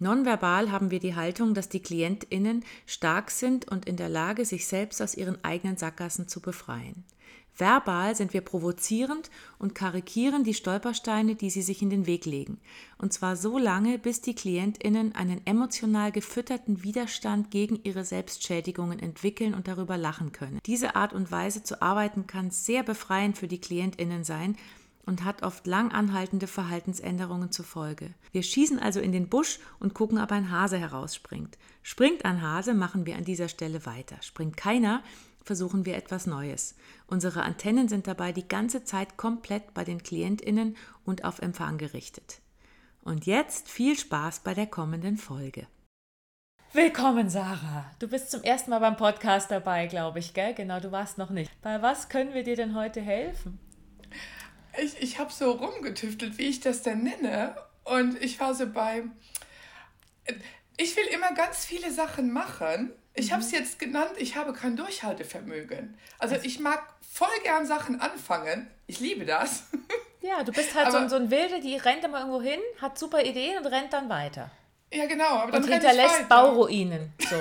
[0.00, 4.66] Nonverbal haben wir die Haltung, dass die KlientInnen stark sind und in der Lage, sich
[4.66, 7.04] selbst aus ihren eigenen Sackgassen zu befreien.
[7.54, 12.58] Verbal sind wir provozierend und karikieren die Stolpersteine, die sie sich in den Weg legen.
[12.96, 19.52] Und zwar so lange, bis die KlientInnen einen emotional gefütterten Widerstand gegen ihre Selbstschädigungen entwickeln
[19.52, 20.60] und darüber lachen können.
[20.64, 24.56] Diese Art und Weise zu arbeiten kann sehr befreiend für die KlientInnen sein,
[25.10, 28.14] und hat oft lang anhaltende Verhaltensänderungen zur Folge.
[28.30, 31.58] Wir schießen also in den Busch und gucken, ob ein Hase herausspringt.
[31.82, 34.22] Springt ein Hase, machen wir an dieser Stelle weiter.
[34.22, 35.02] Springt keiner,
[35.42, 36.76] versuchen wir etwas Neues.
[37.08, 42.40] Unsere Antennen sind dabei die ganze Zeit komplett bei den Klientinnen und auf Empfang gerichtet.
[43.02, 45.66] Und jetzt viel Spaß bei der kommenden Folge.
[46.72, 47.90] Willkommen, Sarah.
[47.98, 50.54] Du bist zum ersten Mal beim Podcast dabei, glaube ich, gell?
[50.54, 51.50] Genau, du warst noch nicht.
[51.62, 53.58] Bei was können wir dir denn heute helfen?
[54.78, 57.56] Ich, ich habe so rumgetüftelt, wie ich das denn nenne.
[57.84, 59.04] Und ich war so bei,
[60.76, 62.92] ich will immer ganz viele Sachen machen.
[63.14, 63.32] Ich mhm.
[63.32, 65.96] habe es jetzt genannt, ich habe kein Durchhaltevermögen.
[66.18, 68.70] Also ich mag voll gern Sachen anfangen.
[68.86, 69.64] Ich liebe das.
[70.22, 72.98] Ja, du bist halt aber, so, so ein Wilde, die rennt immer irgendwo hin, hat
[72.98, 74.50] super Ideen und rennt dann weiter.
[74.92, 75.24] Ja, genau.
[75.24, 77.14] Aber dann und hinterlässt Bauruinen.
[77.18, 77.36] So.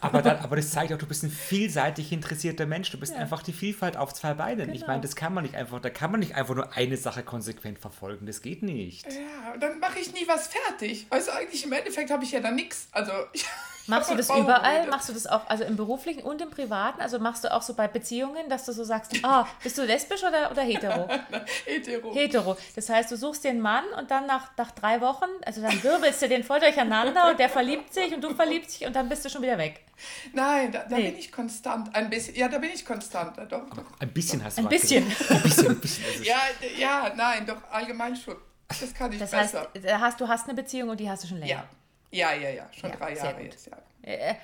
[0.00, 2.90] Aber, dann, aber das zeigt auch, du bist ein vielseitig interessierter Mensch.
[2.90, 3.18] Du bist ja.
[3.18, 4.66] einfach die Vielfalt auf zwei Beinen.
[4.66, 4.74] Genau.
[4.74, 7.22] Ich meine, das kann man nicht einfach, da kann man nicht einfach nur eine Sache
[7.22, 8.26] konsequent verfolgen.
[8.26, 9.06] Das geht nicht.
[9.06, 11.06] Ja, dann mache ich nie was fertig.
[11.10, 12.88] Du, eigentlich im Endeffekt habe ich ja dann nichts.
[12.92, 13.46] Also ich
[13.86, 14.86] Machst du das überall?
[14.88, 17.00] Machst du das auch, also im beruflichen und im privaten?
[17.00, 20.22] Also machst du auch so bei Beziehungen, dass du so sagst, ah, bist du lesbisch
[20.24, 21.08] oder, oder hetero?
[21.64, 22.14] hetero.
[22.14, 22.56] Hetero.
[22.74, 26.22] Das heißt, du suchst den Mann und dann nach, nach drei Wochen, also dann wirbelst
[26.22, 29.24] du den voll durcheinander und der verliebt sich und du verliebst dich und dann bist
[29.24, 29.84] du schon wieder weg.
[30.32, 31.10] Nein, da, da nee.
[31.10, 31.94] bin ich konstant.
[31.94, 33.38] Ein bisschen, ja, da bin ich konstant.
[33.38, 33.84] Doch, doch.
[33.98, 35.04] Ein bisschen hast du Ein bisschen.
[35.04, 36.04] ein bisschen, ein bisschen.
[36.22, 36.36] ja,
[36.78, 38.36] ja, nein, doch allgemein schon.
[38.68, 39.68] Das kann ich das besser.
[39.74, 41.50] Heißt, hast, du hast eine Beziehung und die hast du schon länger.
[41.50, 41.68] Ja.
[42.16, 43.76] Ja, ja, ja, schon ja, drei Jahre jetzt, ja.
[44.02, 44.34] Äh,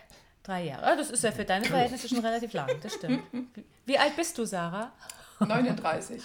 [0.42, 0.84] drei Jahre.
[0.84, 3.22] Ah, das ist ja für deine Verhältnisse schon relativ lang, das stimmt.
[3.86, 4.92] Wie alt bist du, Sarah?
[5.40, 6.22] 39.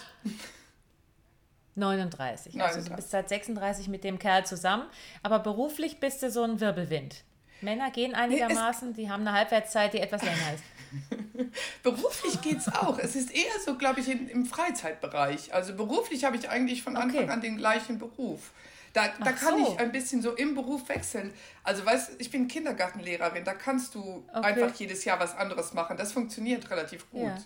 [1.75, 2.55] 39.
[2.55, 2.61] 39.
[2.61, 4.83] Also du bist seit 36 mit dem Kerl zusammen,
[5.23, 7.23] aber beruflich bist du so ein Wirbelwind.
[7.61, 10.63] Männer gehen einigermaßen, die haben eine Halbwertszeit, die etwas länger ist.
[11.83, 12.99] beruflich geht es auch.
[12.99, 15.53] Es ist eher so, glaube ich, in, im Freizeitbereich.
[15.53, 17.31] Also beruflich habe ich eigentlich von Anfang okay.
[17.31, 18.51] an den gleichen Beruf.
[18.93, 19.73] Da, da kann so.
[19.73, 21.33] ich ein bisschen so im Beruf wechseln.
[21.63, 24.43] Also, weißt ich bin Kindergartenlehrerin, da kannst du okay.
[24.43, 25.97] einfach jedes Jahr was anderes machen.
[25.97, 27.23] Das funktioniert relativ gut.
[27.23, 27.37] Ja.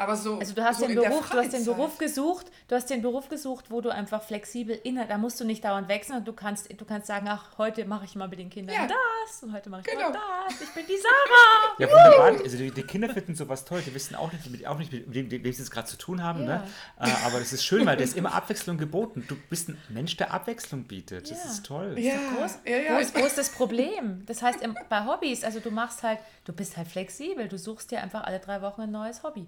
[0.00, 0.38] Aber so.
[0.38, 3.28] Also du hast so den Beruf, du hast den Beruf gesucht, du hast den Beruf
[3.28, 6.72] gesucht, wo du einfach flexibel inner, da musst du nicht dauernd wechseln und du kannst,
[6.72, 8.86] du kannst sagen, ach, heute mache ich mal mit den Kindern ja.
[8.86, 10.08] das und heute mache ich genau.
[10.08, 10.18] mal
[10.48, 10.58] das.
[10.58, 11.76] Ich bin die Sarah.
[11.78, 12.42] Ja, wunderbar.
[12.42, 13.82] Also die, die, Kinder finden sowas toll.
[13.84, 16.22] Die wissen auch nicht, mit, auch nicht, mit wem, wem sie es gerade zu tun
[16.22, 16.44] haben.
[16.44, 16.62] Ne?
[16.98, 17.06] Ja.
[17.06, 17.16] Ne?
[17.24, 19.24] aber das ist schön, weil da ist immer Abwechslung geboten.
[19.28, 21.30] Du bist ein Mensch, der Abwechslung bietet.
[21.30, 21.50] Das ja.
[21.50, 21.98] ist toll.
[21.98, 22.14] Ja.
[22.36, 22.94] Groß, ja, ja.
[22.94, 24.24] Wo, ist, wo ist das Problem?
[24.24, 27.48] Das heißt, im, bei Hobbys, also du machst halt, du bist halt flexibel.
[27.48, 29.46] Du suchst dir einfach alle drei Wochen ein neues Hobby.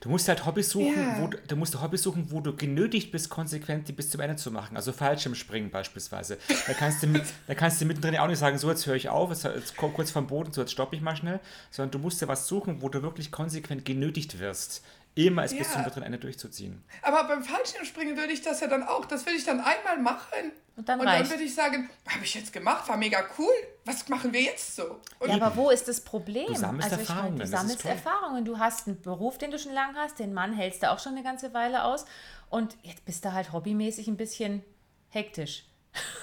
[0.00, 1.20] Du musst halt Hobbys suchen, ja.
[1.20, 4.50] wo du, musst Hobbys suchen, wo du genötigt bist, konsequent die bis zum Ende zu
[4.50, 4.76] machen.
[4.76, 6.38] Also Fallschirmspringen beispielsweise.
[6.66, 9.08] Da kannst du, mit, da kannst du mittendrin auch nicht sagen, so jetzt höre ich
[9.08, 11.40] auf, jetzt, jetzt kurz vom Boden, so jetzt stoppe ich mal schnell,
[11.70, 14.82] sondern du musst dir was suchen, wo du wirklich konsequent genötigt wirst,
[15.14, 15.58] immer es ja.
[15.58, 16.82] bis zum bitteren Ende durchzuziehen.
[17.02, 20.52] Aber beim Fallschirmspringen würde ich das ja dann auch, das würde ich dann einmal machen
[20.80, 23.52] und dann, und dann würde ich sagen, habe ich jetzt gemacht, war mega cool.
[23.84, 24.98] Was machen wir jetzt so?
[25.18, 26.46] Und ja, aber wo ist das Problem?
[26.46, 27.32] Du sammelst also Erfahrungen.
[27.32, 28.44] Meine, du sammelst Erfahrungen.
[28.46, 30.18] Du hast einen Beruf, den du schon lange hast.
[30.18, 32.06] Den Mann hältst du auch schon eine ganze Weile aus.
[32.48, 34.64] Und jetzt bist du halt hobbymäßig ein bisschen
[35.10, 35.64] hektisch.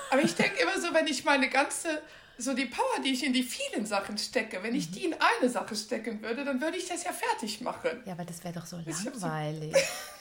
[0.10, 2.02] Aber ich denke immer so, wenn ich meine ganze
[2.38, 4.94] so die Power, die ich in die vielen Sachen stecke, wenn ich mhm.
[4.94, 8.02] die in eine Sache stecken würde, dann würde ich das ja fertig machen.
[8.06, 9.74] Ja, aber das wäre doch so langweilig.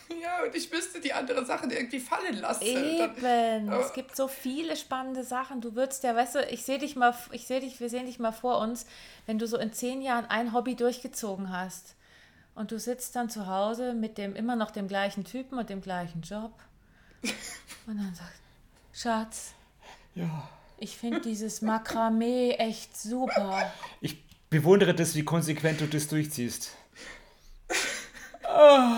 [0.08, 2.64] So, ja, und ich müsste die anderen Sachen irgendwie fallen lassen.
[2.64, 3.20] Eben.
[3.20, 5.60] Dann, es gibt so viele spannende Sachen.
[5.60, 8.18] Du würdest ja, weißt du, ich sehe dich mal, ich sehe dich, wir sehen dich
[8.18, 8.86] mal vor uns,
[9.26, 11.96] wenn du so in zehn Jahren ein Hobby durchgezogen hast
[12.54, 15.82] und du sitzt dann zu Hause mit dem immer noch dem gleichen Typen und dem
[15.82, 16.52] gleichen Job
[17.86, 18.40] und dann sagst,
[18.92, 19.52] Schatz.
[20.14, 23.72] Ja ich finde dieses Makramee echt super.
[24.00, 26.72] Ich bewundere das, wie konsequent du das durchziehst.
[28.48, 28.96] Oh.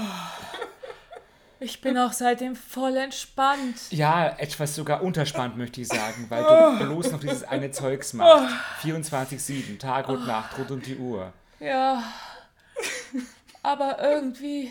[1.60, 3.90] Ich bin auch seitdem voll entspannt.
[3.90, 8.54] Ja, etwas sogar unterspannt, möchte ich sagen, weil du bloß noch dieses eine Zeugs machst.
[8.82, 11.32] 24-7, Tag und Nacht, rund um die Uhr.
[11.58, 12.04] Ja.
[13.64, 14.70] Aber irgendwie,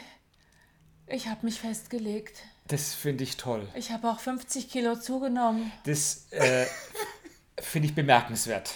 [1.07, 2.44] ich habe mich festgelegt.
[2.68, 3.68] Das finde ich toll.
[3.75, 5.72] Ich habe auch 50 Kilo zugenommen.
[5.86, 6.66] Das äh,
[7.60, 8.72] finde ich bemerkenswert.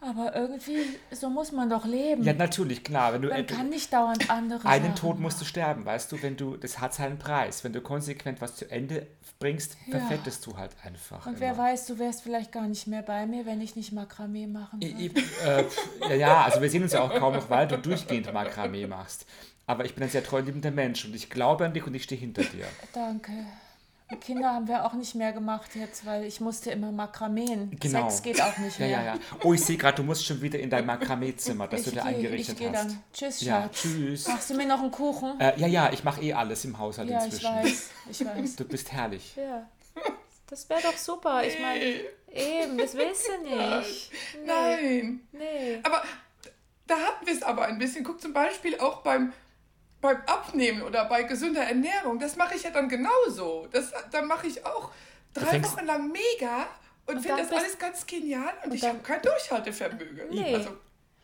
[0.00, 0.78] Aber irgendwie,
[1.10, 2.22] so muss man doch leben.
[2.22, 3.12] Ja, natürlich, klar.
[3.12, 6.22] Wenn du, man kann nicht dauernd andere Einen Sachen Tod musst du sterben, weißt du,
[6.22, 7.64] wenn du, das hat seinen Preis.
[7.64, 9.08] Wenn du konsequent was zu Ende
[9.40, 9.98] bringst, Ja.
[9.98, 11.26] verfettest du halt einfach.
[11.26, 11.40] Und immer.
[11.40, 14.80] wer weiß, du wärst vielleicht gar nicht mehr bei mir, wenn ich nicht Makramee machen
[14.80, 14.94] würde.
[15.02, 15.12] i-
[16.08, 19.26] äh, ja, also wir sehen uns ja auch kaum noch, weil du durchgehend Makramee machst.
[19.68, 22.02] Aber ich bin ein sehr treu liebender Mensch und ich glaube an dich und ich
[22.02, 22.66] stehe hinter dir.
[22.92, 23.30] Danke.
[24.10, 27.76] Und Kinder haben wir auch nicht mehr gemacht jetzt, weil ich musste immer Makrameen.
[27.78, 28.08] Genau.
[28.08, 28.96] Sex geht auch nicht Ja, mehr.
[29.04, 29.20] ja, ja.
[29.44, 32.00] Oh, ich sehe gerade, du musst schon wieder in dein Makramee-Zimmer, das Ich du dir
[32.00, 32.88] geh- eingerichtet ich geh hast.
[32.88, 33.02] dann.
[33.12, 33.82] Tschüss, Ja, Schatz.
[33.82, 34.26] tschüss.
[34.28, 35.38] Machst du mir noch einen Kuchen?
[35.38, 37.54] Äh, ja, ja, ich mache eh alles im Haushalt ja, ich inzwischen.
[37.54, 37.90] weiß.
[38.10, 38.56] Ich weiß.
[38.56, 39.34] Du bist herrlich.
[39.36, 39.66] Ja.
[40.46, 41.42] Das wäre doch super.
[41.44, 41.84] Ich meine,
[42.32, 44.10] eben, das willst du nicht.
[44.46, 45.20] Nein.
[45.32, 45.80] Nee.
[45.82, 46.02] Aber
[46.86, 48.04] da hatten wir es aber ein bisschen.
[48.04, 49.34] Guck zum Beispiel auch beim,
[50.00, 52.18] beim Abnehmen oder bei gesunder Ernährung.
[52.18, 53.66] Das mache ich ja dann genauso.
[53.72, 54.90] Das, da mache ich auch
[55.34, 56.66] drei Wochen lang mega
[57.06, 60.28] und, Und finde dann das alles ganz genial und, ich dann- habe kein Durchhaltevermögen.
[60.30, 60.54] Nee.
[60.54, 60.70] Also,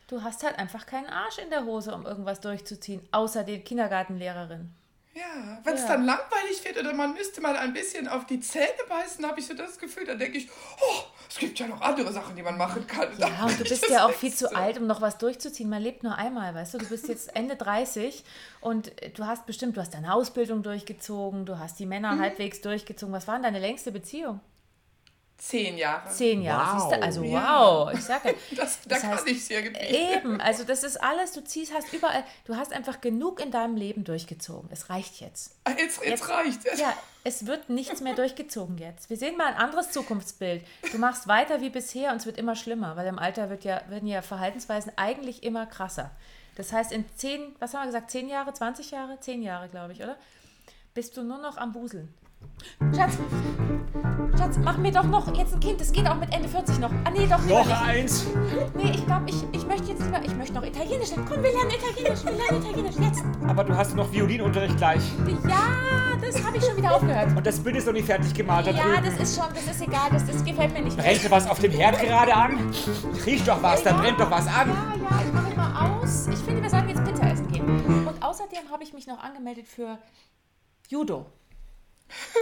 [0.07, 4.69] Du hast halt einfach keinen Arsch in der Hose, um irgendwas durchzuziehen, außer den Kindergartenlehrerin.
[5.15, 5.87] Ja, wenn es Ja.
[5.87, 9.47] dann langweilig wird oder man müsste mal ein bisschen auf die Zähne beißen, habe ich
[9.47, 10.49] so das Gefühl, dann denke ich,
[10.81, 13.07] oh, es gibt ja noch andere Sachen, die man machen kann.
[13.17, 15.69] Ja, Dann und du bist ja auch viel zu alt, um noch was durchzuziehen.
[15.69, 16.77] Man lebt nur einmal, weißt du?
[16.79, 18.23] Du bist jetzt Ende 30
[18.61, 22.19] und du hast bestimmt, du hast deine Ausbildung durchgezogen, du hast die Männer Mhm.
[22.21, 23.13] halbwegs durchgezogen.
[23.13, 24.41] Was war denn deine längste Beziehung?
[25.37, 26.09] Zehn Jahre.
[26.09, 26.79] Zehn Jahre.
[26.79, 26.93] Wow.
[26.93, 27.01] Du?
[27.01, 27.59] Also Ja.
[27.59, 28.31] wow, ich sag ja.
[28.55, 29.85] Das, da Das kann heißt, ich es irgendwie.
[29.85, 33.75] Eben, also das ist alles, du ziehst, hast überall, du hast einfach genug in deinem
[33.75, 34.69] Leben durchgezogen.
[34.71, 35.55] Es reicht jetzt.
[35.77, 36.79] Jetzt, jetzt, reicht es.
[36.79, 36.93] Ja,
[37.23, 39.09] es wird nichts mehr durchgezogen jetzt.
[39.09, 40.65] Wir sehen mal ein anderes Zukunftsbild.
[40.91, 43.81] Du machst weiter wie bisher und es wird immer schlimmer, weil im Alter wird ja,
[43.89, 46.11] werden ja Verhaltensweisen eigentlich immer krasser.
[46.55, 49.91] Das heißt, in zehn, was haben wir gesagt, zehn Jahre, 20 Jahre, zehn Jahre, glaube
[49.91, 50.15] ich, oder?
[50.93, 52.13] Bist du nur noch am Buseln.
[52.95, 53.17] Schatz,
[54.37, 55.79] Schatz, mach mir doch noch jetzt ein Kind.
[55.81, 56.91] Das geht auch mit Ende 40 noch.
[57.03, 57.81] Ah, nee, doch lieber Noch nicht.
[57.81, 58.25] eins!
[58.75, 61.25] Nee, ich glaube, ich, ich möchte jetzt lieber, ich möchte noch Italienisch lernen.
[61.29, 63.23] Komm, wir lernen Italienisch, wir lernen Italienisch, jetzt.
[63.47, 65.01] Aber du hast noch Violinunterricht gleich.
[65.47, 67.35] Ja, das habe ich schon wieder aufgehört.
[67.35, 69.05] Und das Bild ist noch nicht fertig gemalt da Ja, drüben.
[69.05, 70.97] das ist schon, das ist egal, das, das gefällt mir nicht.
[70.97, 72.71] Brennt dir was auf dem Herd gerade an?
[73.25, 73.97] Riech doch was, da Ja.
[73.97, 74.69] brennt doch was an.
[74.69, 76.27] Ja, ja, ich mache mal aus.
[76.27, 77.65] Ich finde, wir sollten jetzt Pizza essen gehen.
[78.07, 79.97] Und außerdem habe ich mich noch angemeldet für
[80.89, 81.25] Judo.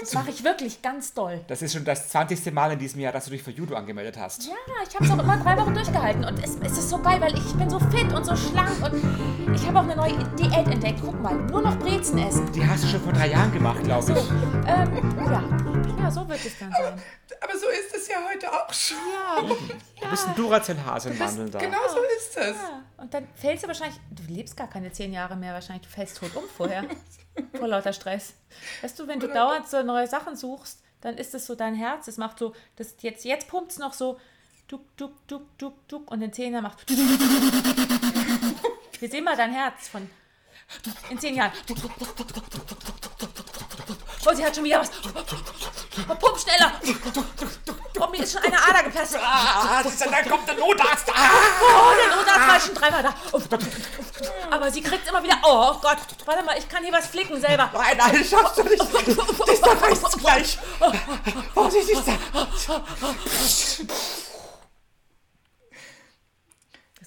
[0.02, 1.40] Das mache ich wirklich ganz doll.
[1.48, 2.52] Das ist schon das 20.
[2.54, 4.46] Mal in diesem Jahr, dass du dich für Judo angemeldet hast.
[4.46, 4.54] Ja,
[4.88, 6.26] ich habe es auch immer drei Wochen durchgehalten.
[6.26, 8.72] Und es, es ist so geil, weil ich bin so fit und so schlank.
[8.84, 11.00] Und ich habe auch eine neue Diät entdeckt.
[11.02, 12.52] Guck mal, nur noch Brezen essen.
[12.52, 14.30] Die hast du schon vor drei Jahren gemacht, glaube ich.
[14.68, 15.44] Ähm, ja.
[16.04, 17.02] ja, so wird es dann sein.
[17.42, 18.98] Aber so ist es ja heute auch schon.
[19.14, 19.56] Ja,
[20.02, 21.60] Du bist ein Duracell-Hase in Mandeln da.
[21.60, 22.56] Genau so ist es.
[22.58, 22.84] ja.
[22.98, 26.18] Und dann fällst du wahrscheinlich, du lebst gar keine zehn Jahre mehr wahrscheinlich, du fällst
[26.18, 26.84] tot um vorher.
[27.58, 28.34] Vor lauter Stress.
[28.82, 32.08] Weißt du, wenn du dauernd so neue Sachen suchst, dann ist es so dein Herz,
[32.08, 34.20] es macht so, das jetzt, jetzt pumpt es noch so,
[34.68, 36.90] duck, duck, duck, duck, duck und in zehn Jahren macht.
[39.00, 40.10] Wir sehen mal dein Herz von
[41.10, 41.52] in zehn Jahren.
[44.26, 44.90] Oh, sie hat schon wieder was.
[46.08, 46.72] Oh, pump schneller.
[48.00, 49.18] Oh, mir ist schon eine Ader geplatzt.
[49.22, 51.10] Ah, dann kommt der Notarzt.
[51.14, 51.30] Ah!
[51.62, 53.14] Oh, der Notarzt war schon dreimal da.
[54.50, 55.38] Aber sie kriegt immer wieder.
[55.44, 57.70] Oh Gott, warte mal, ich kann hier was flicken selber.
[57.74, 58.82] Nein, nein, schaffst du nicht.
[58.82, 60.58] Das da reißt's gleich.
[61.54, 61.98] Vorsichtig.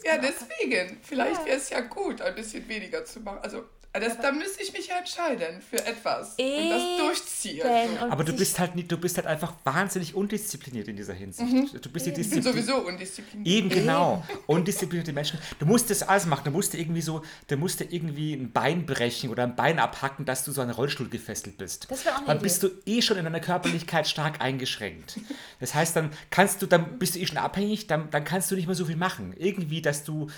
[0.06, 1.00] Ja, deswegen.
[1.02, 3.38] Vielleicht wäre es ja gut, ein bisschen weniger zu machen.
[3.42, 3.64] Also,
[4.00, 7.66] das, da müsste ich mich ja entscheiden für etwas und das durchziehen.
[7.66, 11.14] Eben, und Aber du bist halt nicht, du bist halt einfach wahnsinnig undiszipliniert in dieser
[11.14, 11.50] Hinsicht.
[11.84, 12.42] Du bist die Ich bin Disziplin.
[12.42, 13.46] sowieso undiszipliniert.
[13.48, 14.24] Eben genau.
[14.46, 15.38] Undisziplinierte Menschen.
[15.58, 16.44] Du musst das alles machen.
[16.44, 19.78] Du musst dir irgendwie so, du musst dir irgendwie ein Bein brechen oder ein Bein
[19.78, 21.86] abhacken, dass du so an den Rollstuhl gefesselt bist.
[21.90, 22.42] Das wär auch eine Dann Idee.
[22.44, 25.18] bist du eh schon in deiner Körperlichkeit stark eingeschränkt.
[25.60, 28.54] Das heißt, dann kannst du, dann bist du eh schon abhängig, dann, dann kannst du
[28.56, 29.34] nicht mehr so viel machen.
[29.36, 30.28] Irgendwie, dass du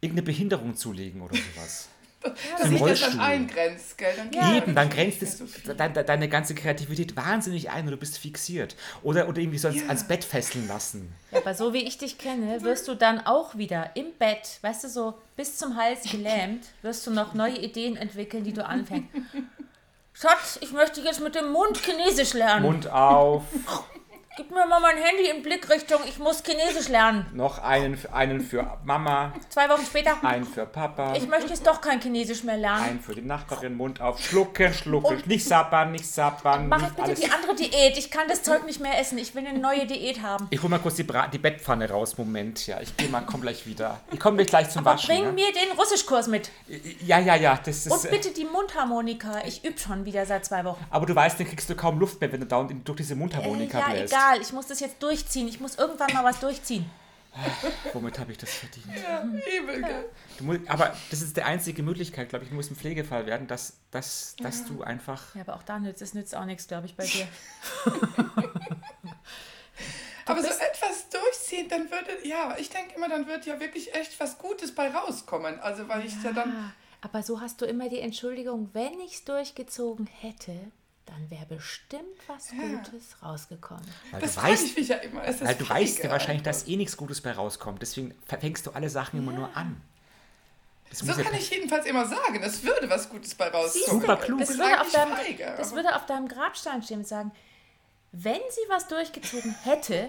[0.00, 1.88] irgendeine Behinderung zulegen oder sowas.
[2.20, 2.32] Dass
[2.68, 3.10] sich das Rollstuhl.
[3.12, 4.12] dann eingrenzt, gell?
[4.16, 5.74] Dann geht Eben, dann grenzt es so viel.
[5.74, 8.74] de, de, deine ganze Kreativität wahnsinnig ein und du bist fixiert.
[9.02, 11.14] Oder, oder irgendwie so ans, ans Bett fesseln lassen.
[11.30, 14.84] Ja, aber so wie ich dich kenne, wirst du dann auch wieder im Bett, weißt
[14.84, 19.08] du, so bis zum Hals gelähmt, wirst du noch neue Ideen entwickeln, die du anfängst.
[20.12, 22.62] Schatz, ich möchte jetzt mit dem Mund Chinesisch lernen.
[22.64, 23.44] Mund auf.
[24.38, 27.26] Gib mir mal mein Handy in Blickrichtung, ich muss Chinesisch lernen.
[27.34, 29.32] Noch einen, einen für Mama.
[29.48, 30.16] Zwei Wochen später.
[30.22, 31.16] Einen für Papa.
[31.16, 32.84] Ich möchte jetzt doch kein Chinesisch mehr lernen.
[32.84, 34.20] Einen für die Nachbarin, Mund auf.
[34.20, 35.16] Schlucken, schlucken.
[35.16, 36.68] Und nicht sappern, nicht sappern.
[36.68, 37.18] Mach ich bitte alles.
[37.18, 37.98] die andere Diät.
[37.98, 39.18] Ich kann das Zeug nicht mehr essen.
[39.18, 40.46] Ich will eine neue Diät haben.
[40.50, 42.16] Ich hol mal kurz die, Bra die Bettpfanne raus.
[42.16, 42.80] Moment, ja.
[42.80, 43.98] Ich gehe mal, komm gleich wieder.
[44.12, 45.08] Ich komme gleich zum Aber Waschen.
[45.16, 45.32] Bring ja?
[45.32, 46.52] mir den Russischkurs mit.
[47.04, 47.58] Ja, ja, ja.
[47.64, 49.42] Das ist, Und äh, bitte die Mundharmonika.
[49.48, 50.86] Ich übe schon wieder seit zwei Wochen.
[50.90, 53.78] Aber du weißt, dann kriegst du kaum Luft mehr, wenn du dauernd durch diese Mundharmonika
[53.78, 54.12] äh, ja, bläst.
[54.12, 54.27] egal.
[54.40, 55.48] Ich muss das jetzt durchziehen.
[55.48, 56.90] Ich muss irgendwann mal was durchziehen.
[57.92, 58.86] Womit habe ich das verdient?
[59.02, 60.02] Ja, übel, ja.
[60.40, 63.74] Musst, aber das ist die einzige Möglichkeit, glaube ich, du musst ein Pflegefall werden, dass,
[63.90, 64.66] dass, dass ja.
[64.66, 65.34] du einfach.
[65.34, 67.28] Ja, aber auch da nützt es nützt auch nichts, glaube ich, bei dir.
[70.26, 74.18] aber so etwas durchziehen, dann würde, ja, ich denke immer, dann wird ja wirklich echt
[74.18, 75.60] was Gutes bei rauskommen.
[75.60, 76.72] Also, weil ich ja dann.
[77.00, 80.72] Aber so hast du immer die Entschuldigung, wenn ich es durchgezogen hätte,
[81.08, 82.58] dann wäre bestimmt was ja.
[82.58, 83.84] Gutes rausgekommen.
[84.10, 85.22] Weil das du weißt, ich ja immer.
[85.22, 87.80] weil du weißt ja wahrscheinlich, dass eh nichts Gutes bei rauskommt.
[87.80, 89.22] Deswegen fängst du alle Sachen ja.
[89.22, 89.80] immer nur an.
[90.90, 92.42] Das so kann ich jedenfalls immer sagen.
[92.42, 94.00] Es würde was Gutes bei rauskommen.
[94.00, 94.38] Super klug.
[94.38, 97.32] Das, würde auf, deinem, feige, das würde auf deinem Grabstein stehen und sagen,
[98.12, 100.08] wenn sie was durchgezogen hätte,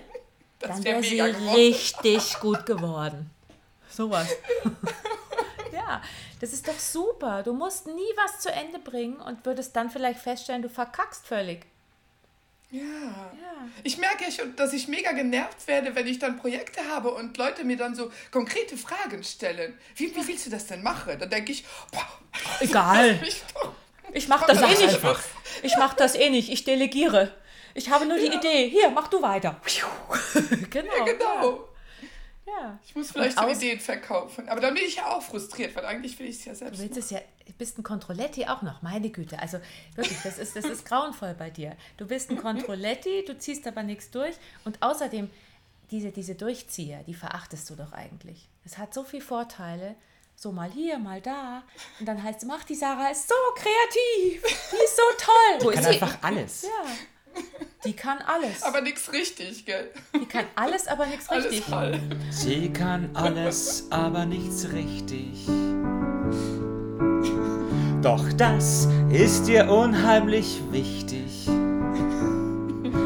[0.60, 3.30] dann wäre sie richtig gut geworden.
[3.90, 4.28] Sowas.
[5.90, 6.02] Ja,
[6.40, 7.42] das ist doch super.
[7.42, 11.66] Du musst nie was zu Ende bringen und würdest dann vielleicht feststellen, du verkackst völlig.
[12.70, 12.82] Ja.
[12.82, 13.68] ja.
[13.84, 17.78] Ich merke dass ich mega genervt werde, wenn ich dann Projekte habe und Leute mir
[17.78, 19.78] dann so konkrete Fragen stellen.
[19.96, 21.18] Wie, wie willst du das denn machen?
[21.18, 22.08] Dann denke ich, boah,
[22.60, 23.20] egal.
[24.14, 25.00] Ich mache das eh nicht.
[25.64, 26.52] Ich mache das eh nicht.
[26.52, 27.32] Ich delegiere.
[27.74, 28.34] Ich habe nur die ja.
[28.34, 28.70] Idee.
[28.70, 29.60] Hier, mach du weiter.
[30.70, 30.94] genau.
[30.98, 31.69] Ja, genau.
[32.58, 32.80] Ja.
[32.86, 34.50] Ich muss vielleicht so Ideen verkaufen.
[34.50, 36.80] Aber dann bin ich ja auch frustriert, weil eigentlich will ich es ja selbst.
[36.80, 37.20] Du willst es ja,
[37.58, 39.40] bist ein Controletti auch noch, meine Güte.
[39.40, 39.60] Also
[39.96, 41.76] wirklich, das ist, das ist grauenvoll bei dir.
[41.98, 44.36] Du bist ein Controletti, du ziehst aber nichts durch.
[44.66, 45.30] Und außerdem,
[45.92, 48.48] diese, diese Durchzieher, die verachtest du doch eigentlich.
[48.64, 49.96] Es hat so viele Vorteile.
[50.36, 51.64] So mal hier, mal da.
[52.00, 54.42] Und dann heißt es, mach die Sarah ist so kreativ.
[54.72, 55.66] Die ist so toll.
[55.66, 56.62] Wo die kann einfach alles.
[56.62, 56.92] Ja.
[57.86, 58.64] Die kann alles.
[58.64, 59.90] Aber nichts richtig, gell?
[60.14, 61.64] Die kann alles, aber nichts richtig.
[61.64, 61.98] Voll.
[62.30, 65.48] Sie kann alles, aber nichts richtig.
[68.02, 71.50] Doch das ist ihr unheimlich wichtig.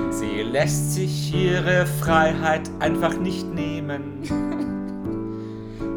[0.10, 4.24] Sie lässt sich ihre Freiheit einfach nicht nehmen.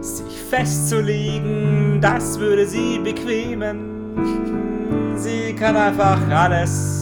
[0.03, 5.15] Sich festzulegen, das würde sie bequemen.
[5.17, 6.96] Sie kann einfach alles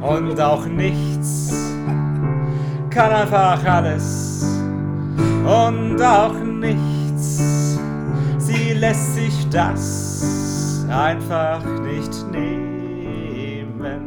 [0.00, 1.52] und auch nichts.
[2.90, 4.44] Kann einfach alles
[5.44, 7.78] und auch nichts.
[8.38, 14.00] Sie lässt sich das einfach nicht nehmen,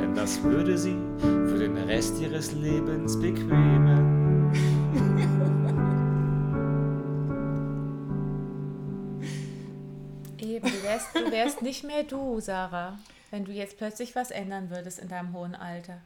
[0.00, 4.23] denn das würde sie für den Rest ihres Lebens bequemen.
[10.94, 12.98] Wärst, du wärst nicht mehr du, Sarah
[13.34, 15.98] wenn du jetzt plötzlich was ändern würdest in deinem hohen Alter?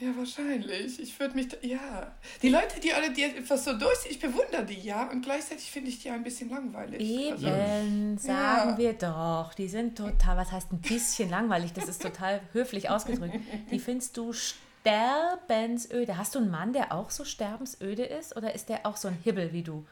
[0.00, 0.98] Ja, wahrscheinlich.
[0.98, 2.10] Ich würde mich, ja.
[2.40, 5.90] Die Leute, die alle die etwas so durchziehen, ich bewundere die ja und gleichzeitig finde
[5.90, 6.98] ich die ein bisschen langweilig.
[6.98, 8.78] Eben, also, sagen ja.
[8.78, 9.52] wir doch.
[9.52, 11.74] Die sind total, was heißt ein bisschen langweilig?
[11.74, 13.36] Das ist total höflich ausgedrückt.
[13.70, 16.16] Die findest du sterbensöde.
[16.16, 19.18] Hast du einen Mann, der auch so sterbensöde ist oder ist der auch so ein
[19.22, 19.84] Hibbel wie du?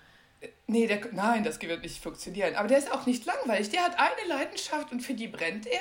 [0.67, 2.55] Nee, der, nein, das wird nicht funktionieren.
[2.55, 3.71] Aber der ist auch nicht langweilig.
[3.71, 5.81] Der hat eine Leidenschaft und für die brennt er.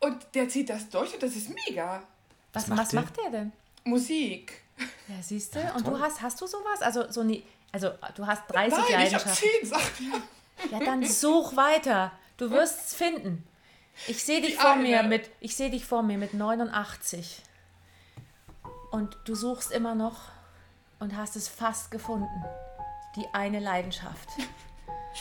[0.00, 2.02] Und der zieht das durch und das ist mega.
[2.52, 3.52] Was, was macht, was macht der denn?
[3.84, 4.62] Musik.
[5.08, 5.72] Ja, siehst du?
[5.74, 6.82] Und du hast, hast du sowas?
[6.82, 9.32] Also, so nie, also du hast 30 Nein, Leidenschaften.
[9.32, 10.22] Ich habe 10 Sachen.
[10.72, 12.10] Ja, dann such weiter.
[12.36, 13.46] Du wirst es finden.
[14.08, 17.42] Ich sehe dich vor mir mit, ich sehe dich vor mir mit 89.
[18.90, 20.16] Und du suchst immer noch
[20.98, 22.44] und hast es fast gefunden.
[23.18, 24.28] Die eine Leidenschaft.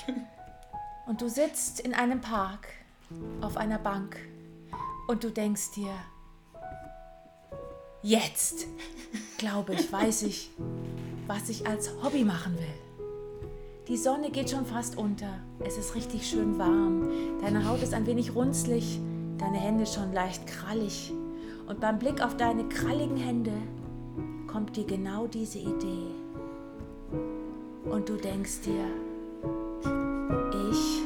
[1.07, 2.67] Und du sitzt in einem Park
[3.41, 4.17] auf einer Bank
[5.07, 5.93] und du denkst dir,
[8.01, 8.67] jetzt,
[9.37, 10.51] glaube ich, weiß ich,
[11.25, 13.85] was ich als Hobby machen will.
[13.87, 17.09] Die Sonne geht schon fast unter, es ist richtig schön warm,
[17.41, 18.99] deine Haut ist ein wenig runzlig,
[19.37, 21.13] deine Hände schon leicht krallig
[21.67, 23.53] und beim Blick auf deine kralligen Hände
[24.45, 26.16] kommt dir genau diese Idee.
[27.89, 28.85] Und du denkst dir,
[30.71, 31.01] ich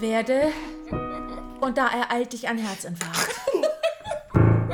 [0.00, 0.52] werde
[1.60, 3.40] und da ereilt dich ein Herzinfarkt.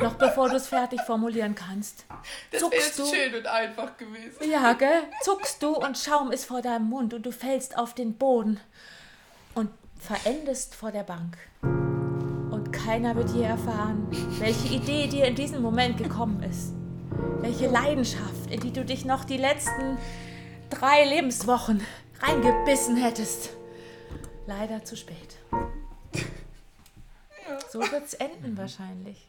[0.03, 2.05] Noch bevor du es fertig formulieren kannst.
[2.53, 4.51] Das wäre schön und einfach gewesen.
[4.51, 5.03] Ja, gell?
[5.23, 8.61] Zuckst du und Schaum ist vor deinem Mund und du fällst auf den Boden
[9.55, 11.37] und verendest vor der Bank.
[11.63, 14.07] Und keiner wird je erfahren,
[14.39, 16.78] welche Idee dir in diesem Moment gekommen ist.
[17.41, 19.99] Welche Leidenschaft, in die du dich noch die letzten
[20.71, 21.81] drei Lebenswochen
[22.21, 23.51] reingebissen hättest.
[24.47, 25.37] Leider zu spät.
[27.71, 29.29] So wird es enden wahrscheinlich.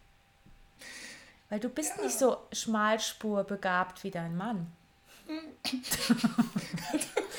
[1.50, 4.72] Weil du bist nicht so schmalspurbegabt wie dein Mann.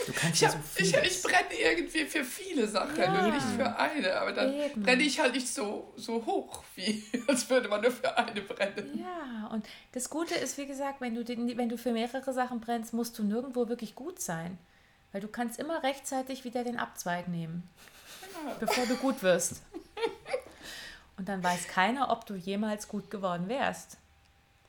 [0.07, 3.25] Du kannst ja so ich, ich, brenne irgendwie für viele Sachen ja.
[3.27, 4.21] und nicht für eine.
[4.21, 4.83] Aber dann Eben.
[4.83, 8.99] brenne ich halt nicht so, so hoch, wie als würde man nur für eine brennen.
[8.99, 12.61] Ja, und das Gute ist, wie gesagt, wenn du, den, wenn du für mehrere Sachen
[12.61, 14.59] brennst, musst du nirgendwo wirklich gut sein.
[15.13, 17.69] Weil du kannst immer rechtzeitig wieder den Abzweig nehmen,
[18.47, 18.55] ja.
[18.61, 19.63] bevor du gut wirst.
[21.17, 23.99] Und dann weiß keiner, ob du jemals gut geworden wärst.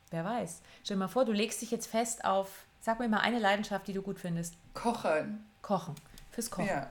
[0.09, 0.61] Wer weiß.
[0.83, 2.49] Stell dir mal vor, du legst dich jetzt fest auf
[2.81, 4.55] Sag mir mal eine Leidenschaft, die du gut findest.
[4.73, 5.45] Kochen.
[5.61, 5.93] Kochen.
[6.31, 6.67] Fürs Kochen.
[6.67, 6.89] Ja.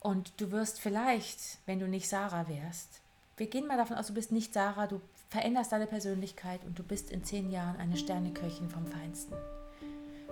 [0.00, 3.02] Und du wirst vielleicht, wenn du nicht Sarah wärst,
[3.36, 6.82] wir gehen mal davon aus, du bist nicht Sarah, du veränderst deine Persönlichkeit und du
[6.82, 9.34] bist in zehn Jahren eine Sterneköchin vom Feinsten.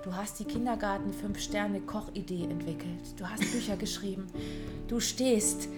[0.02, 3.18] Du hast die Kindergarten fünf Sterne Kochidee entwickelt.
[3.18, 4.26] Du hast Bücher geschrieben.
[4.86, 5.68] Du stehst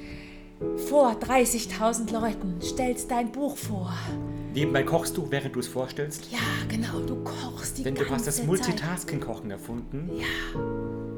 [0.88, 3.92] vor 30.000 Leuten, stellst dein Buch vor.
[4.52, 6.30] Nebenbei kochst du, während du es vorstellst?
[6.30, 10.10] Ja, genau, du kochst die Denn du hast das Multitasking-Kochen erfunden.
[10.18, 11.09] Ja.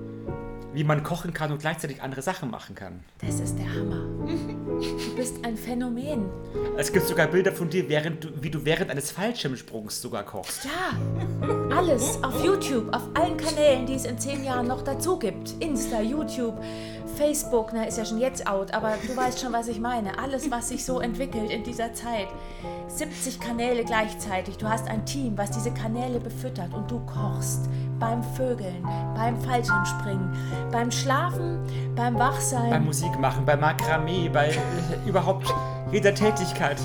[0.75, 3.01] Wie man kochen kann und gleichzeitig andere Sachen machen kann.
[3.19, 4.07] Das ist der Hammer.
[4.27, 6.31] Du bist ein Phänomen.
[6.79, 10.65] Es gibt sogar Bilder von dir, während du, wie du während eines Fallschirmsprungs sogar kochst.
[10.65, 15.55] Ja, alles auf YouTube, auf allen Kanälen, die es in zehn Jahren noch dazu gibt.
[15.61, 16.59] Insta, YouTube,
[17.17, 20.19] Facebook, na, ist ja schon jetzt out, aber du weißt schon, was ich meine.
[20.19, 22.29] Alles, was sich so entwickelt in dieser Zeit.
[22.89, 24.57] 70 Kanäle gleichzeitig.
[24.57, 27.69] Du hast ein Team, was diese Kanäle befüttert und du kochst
[28.03, 28.83] beim Vögeln,
[29.15, 30.37] beim Fallschirmspringen,
[30.73, 32.71] beim Schlafen, beim Wachsein.
[32.71, 35.47] Beim Musikmachen, bei Makramee, bei äh, überhaupt
[35.93, 36.81] jeder Tätigkeit.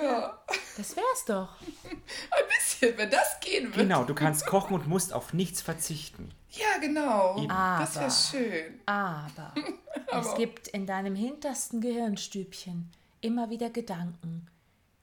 [0.00, 0.38] Ja.
[0.76, 1.48] Das wär's doch.
[1.90, 3.82] Ein bisschen, wenn das gehen würde.
[3.82, 6.30] Genau, du kannst kochen und musst auf nichts verzichten.
[6.52, 7.44] Ja, genau.
[7.48, 8.80] Aber, das wäre schön.
[8.86, 9.52] Aber,
[10.12, 12.88] aber es gibt in deinem hintersten Gehirnstübchen
[13.20, 14.46] immer wieder Gedanken,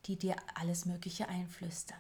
[0.05, 1.99] die dir alles Mögliche einflüstern.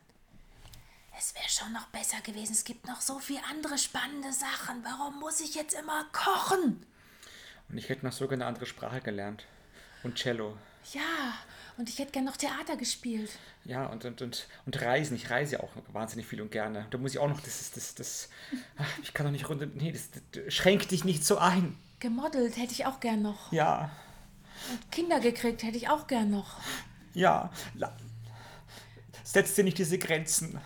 [1.17, 2.51] Es wäre schon noch besser gewesen.
[2.51, 4.83] Es gibt noch so viele andere spannende Sachen.
[4.83, 6.85] Warum muss ich jetzt immer kochen?
[7.69, 9.45] Und ich hätte noch sogar eine andere Sprache gelernt.
[10.03, 10.57] Und Cello.
[10.93, 11.33] Ja,
[11.77, 13.31] und ich hätte gerne noch Theater gespielt.
[13.63, 15.15] Ja, und, und, und, und Reisen.
[15.15, 16.85] Ich reise ja auch wahnsinnig viel und gerne.
[16.91, 18.29] Da muss ich auch noch, das ist, das, das,
[18.77, 21.77] ach, ich kann doch nicht runter, nee, das, das schränkt dich nicht so ein.
[21.99, 23.51] Gemodelt hätte ich auch gern noch.
[23.51, 23.89] Ja.
[24.69, 26.59] Und Kinder gekriegt hätte ich auch gern noch.
[27.13, 27.51] Ja.
[29.23, 30.59] Setz dir nicht diese Grenzen.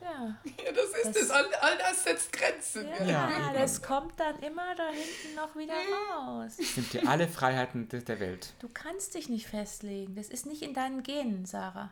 [0.00, 0.36] Ja.
[0.44, 1.30] ja das ist das, es.
[1.30, 2.88] All, all, das setzt Grenzen.
[2.88, 6.54] Ja, ja, das kommt dann immer da hinten noch wieder raus.
[6.58, 8.52] Es nimmt dir alle Freiheiten der Welt.
[8.58, 10.16] Du kannst dich nicht festlegen.
[10.16, 11.90] Das ist nicht in deinen Genen, Sarah.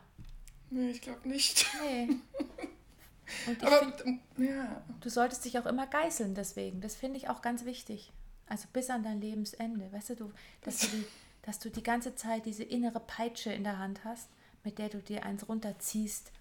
[0.69, 1.65] Nee, ich glaube nicht.
[1.81, 2.09] Nee.
[3.47, 4.81] Und Aber, find, ja.
[4.99, 6.81] Du solltest dich auch immer geißeln deswegen.
[6.81, 8.11] Das finde ich auch ganz wichtig.
[8.47, 9.91] Also bis an dein Lebensende.
[9.91, 11.05] Weißt du, du dass, du die,
[11.43, 14.29] dass du die ganze Zeit diese innere Peitsche in der Hand hast,
[14.63, 16.31] mit der du dir eins runterziehst.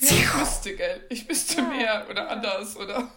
[0.00, 1.06] Ich müsste, gell?
[1.08, 1.68] Ich müsste ja.
[1.68, 3.10] mehr oder anders, oder?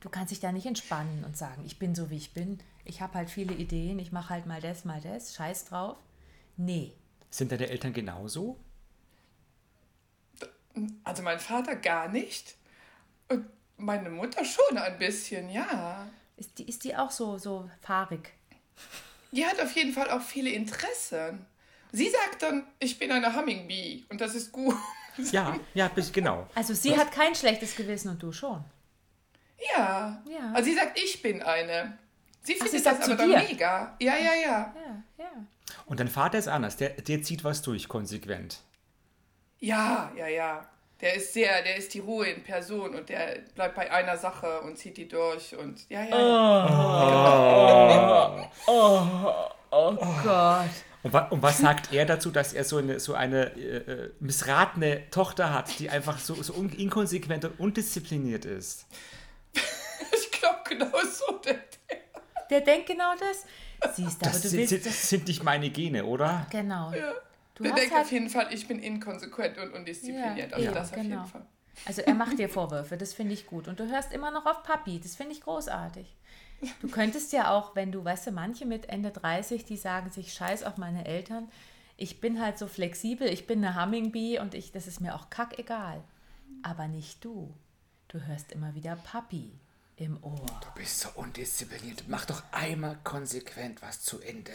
[0.00, 2.58] Du kannst dich da nicht entspannen und sagen, ich bin so, wie ich bin.
[2.84, 5.96] Ich habe halt viele Ideen, ich mache halt mal das, mal das, scheiß drauf.
[6.56, 6.92] Nee.
[7.30, 8.58] Sind deine Eltern genauso?
[11.04, 12.56] Also mein Vater gar nicht.
[13.28, 13.46] Und
[13.76, 16.08] meine Mutter schon ein bisschen, ja.
[16.36, 18.32] Ist die, ist die auch so, so fahrig?
[19.32, 21.46] Die hat auf jeden Fall auch viele Interessen.
[21.92, 24.76] Sie sagt dann, ich bin eine Hummingbee und das ist gut.
[25.32, 26.46] Ja, ja, genau.
[26.54, 28.64] Also sie hat kein schlechtes Gewissen und du schon.
[29.76, 30.22] Ja.
[30.24, 30.52] ja.
[30.54, 31.98] Also sie sagt, ich bin eine.
[32.42, 33.96] Sie findet Ach, sie das aber dann mega.
[34.00, 34.74] Ja, ja, ja.
[34.74, 35.30] Ja, ja.
[35.86, 36.76] Und dein Vater ist anders.
[36.76, 38.60] Der, der zieht was durch, konsequent.
[39.58, 40.66] Ja, ja, ja.
[41.00, 44.60] Der ist sehr, der ist die Ruhe in Person und der bleibt bei einer Sache
[44.60, 46.18] und zieht die durch und ja, ja.
[46.66, 48.50] ja.
[48.66, 49.32] Oh, oh,
[49.70, 50.68] oh, oh Gott.
[51.02, 54.10] Und, wa und, was sagt er dazu, dass er so eine, so eine äh, äh
[54.20, 58.86] missratene Tochter hat, die einfach so, so inkonsequent und undiszipliniert ist?
[59.54, 61.38] ich glaube genau so.
[61.38, 61.98] Der, der.
[62.50, 63.46] der denkt genau das.
[63.94, 66.46] Siehst, aber das du sind, willst, das sind nicht meine Gene, oder?
[66.50, 66.92] Genau.
[66.92, 67.14] Ja.
[67.54, 70.50] Du der denkt halt auf jeden Fall, ich bin inkonsequent und undiszipliniert.
[70.50, 71.08] Ja, also ja, das auf genau.
[71.08, 71.46] jeden Fall.
[71.86, 73.68] Also er macht dir Vorwürfe, das finde ich gut.
[73.68, 76.06] Und du hörst immer noch auf Papi, das finde ich großartig.
[76.80, 80.34] Du könntest ja auch, wenn du, weißt du, manche mit Ende 30, die sagen sich,
[80.34, 81.48] scheiß auf meine Eltern,
[81.96, 85.30] ich bin halt so flexibel, ich bin eine Hummingbee und ich, das ist mir auch
[85.30, 86.02] kackegal.
[86.62, 87.52] Aber nicht du.
[88.08, 89.52] Du hörst immer wieder Papi
[89.96, 90.46] im Ohr.
[90.62, 92.04] Du bist so undiszipliniert.
[92.08, 94.52] Mach doch einmal konsequent was zu Ende.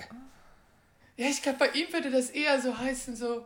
[1.17, 3.45] Ja, ich glaube, bei ihm würde das eher so heißen, so,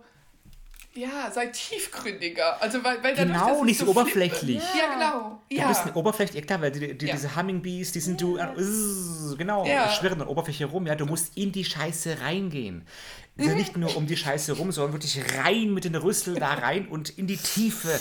[0.94, 2.62] ja, sei tiefgründiger.
[2.62, 4.62] Also, weil, weil dadurch, genau, nicht so oberflächlich.
[4.78, 5.42] Ja, genau.
[5.50, 5.64] Ja.
[5.64, 7.14] Du bist eine Oberfläche, klar, weil die, die, ja.
[7.14, 8.48] diese Hummingbees, die sind du, äh,
[9.38, 9.90] genau, ja.
[9.90, 10.88] schwirren an der Oberfläche rum.
[10.88, 12.86] Ja, du musst in die Scheiße reingehen.
[13.38, 16.88] Also nicht nur um die Scheiße rum, sondern wirklich rein mit den Rüssel da rein
[16.90, 17.98] und in die Tiefe.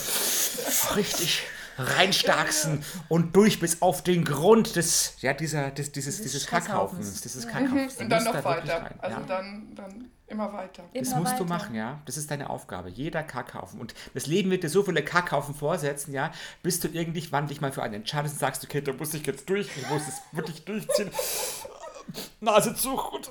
[0.97, 1.43] Richtig
[1.77, 7.21] reinstarksen und durch bis auf den Grund des, ja, dieser, des, dieses, dieses, dieses Kackhaufens.
[7.21, 7.51] Dieses ja.
[7.51, 7.95] Kackhaufens.
[7.97, 8.89] Und dann noch da weiter.
[8.99, 9.25] Also ja.
[9.25, 10.83] dann, dann immer weiter.
[10.93, 11.43] Das immer musst weiter.
[11.43, 12.01] du machen, ja.
[12.05, 12.89] Das ist deine Aufgabe.
[12.89, 13.79] Jeder Kackhaufen.
[13.79, 16.31] Und das Leben wird dir so viele Kackhaufen vorsetzen, ja,
[16.63, 19.49] bis du irgendwann dich mal für einen entscheidest und sagst, okay, da muss ich jetzt
[19.49, 21.11] durch, ich muss es wirklich durchziehen.
[22.41, 23.29] Nase zu und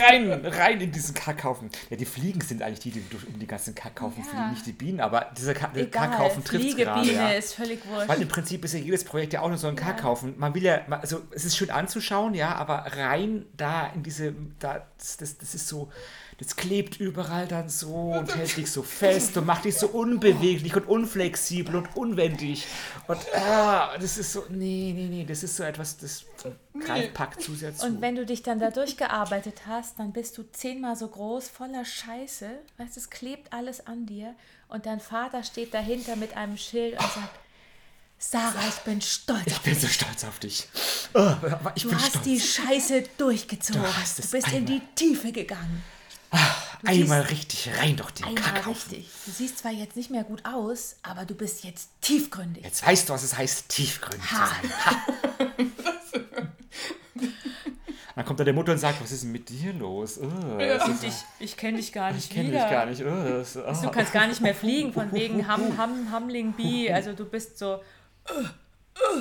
[0.00, 1.70] rein, rein in diesen Kackhaufen.
[1.90, 4.30] Ja, die Fliegen sind eigentlich die, die durch um die ganzen Kackhaufen ja.
[4.30, 7.02] fliegen, nicht die Bienen, aber dieser Ka Egal, Kackhaufen trifft gerade.
[7.02, 7.30] Biene ja.
[7.30, 8.08] ist völlig wurscht.
[8.08, 9.82] Weil im Prinzip ist ja jedes Projekt ja auch nur so ein ja.
[9.82, 10.38] Kackhaufen.
[10.38, 14.86] Man will ja, also es ist schön anzuschauen, ja, aber rein da in diese, da,
[14.98, 15.90] das, das, das ist so,
[16.38, 20.74] das klebt überall dann so und hält dich so fest und macht dich so unbeweglich
[20.74, 22.66] und unflexibel und unwendig.
[23.06, 26.24] Und ah, das ist so, nee, nee, nee, das ist so etwas, das
[26.80, 27.86] greift, packt zu sehr zu.
[27.86, 31.84] Und wenn du dich dann da durchgearbeitet hast, dann bist du zehnmal so groß, voller
[31.84, 32.50] Scheiße.
[32.78, 34.34] Weißt es klebt alles an dir.
[34.68, 37.38] Und dein Vater steht dahinter mit einem Schild und sagt,
[38.18, 39.72] Sarah, ich bin stolz ich auf dich.
[39.72, 40.68] Ich bin so stolz auf dich.
[41.12, 41.34] Oh,
[41.74, 42.24] ich du hast stolz.
[42.24, 43.82] die Scheiße durchgezogen.
[43.82, 44.60] Du, du bist einmal.
[44.60, 45.82] in die Tiefe gegangen.
[46.32, 48.90] Ach, einmal richtig rein doch den einmal Kackhaufen.
[48.90, 49.08] richtig.
[49.26, 52.64] Du siehst zwar jetzt nicht mehr gut aus, aber du bist jetzt tiefgründig.
[52.64, 54.46] Jetzt weißt du, was es heißt, tiefgründig ha.
[54.46, 54.72] zu sein.
[54.86, 55.06] Ha.
[58.14, 60.18] Dann kommt da der Mutter und sagt, was ist denn mit dir los?
[60.18, 60.84] Oh, ja.
[60.84, 63.02] Und ich, ich kenne dich gar nicht Ich kenne dich gar nicht.
[63.02, 63.82] Oh, das, oh.
[63.82, 66.92] Du kannst gar nicht mehr fliegen, von wegen Ham, Ham, Hamling Bee.
[66.92, 67.80] Also du bist so...